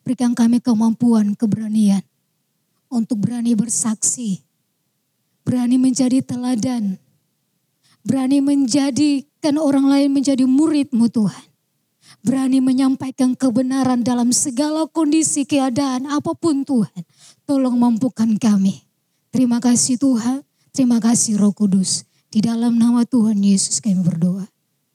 Berikan 0.00 0.32
kami 0.32 0.64
kemampuan, 0.64 1.36
keberanian 1.36 2.00
untuk 2.88 3.20
berani 3.28 3.52
bersaksi. 3.52 4.40
Berani 5.44 5.76
menjadi 5.76 6.24
teladan 6.24 6.96
Berani 8.06 8.38
menjadikan 8.38 9.58
orang 9.58 9.90
lain 9.90 10.14
menjadi 10.14 10.46
muridmu 10.46 11.10
Tuhan. 11.10 11.46
Berani 12.22 12.62
menyampaikan 12.62 13.34
kebenaran 13.34 14.06
dalam 14.06 14.30
segala 14.30 14.86
kondisi 14.86 15.42
keadaan 15.42 16.06
apa 16.06 16.38
pun 16.38 16.62
Tuhan. 16.62 17.02
Tolong 17.50 17.74
mampukan 17.74 18.30
kami. 18.38 18.86
Terima 19.34 19.58
kasih 19.58 19.98
Tuhan. 19.98 20.46
Terima 20.70 21.02
kasih 21.02 21.34
Roh 21.34 21.50
Kudus. 21.50 22.06
Di 22.30 22.38
dalam 22.46 22.78
nama 22.78 23.02
Tuhan 23.02 23.42
Yesus 23.42 23.82
kami 23.82 23.98
berdoa. 24.06 24.46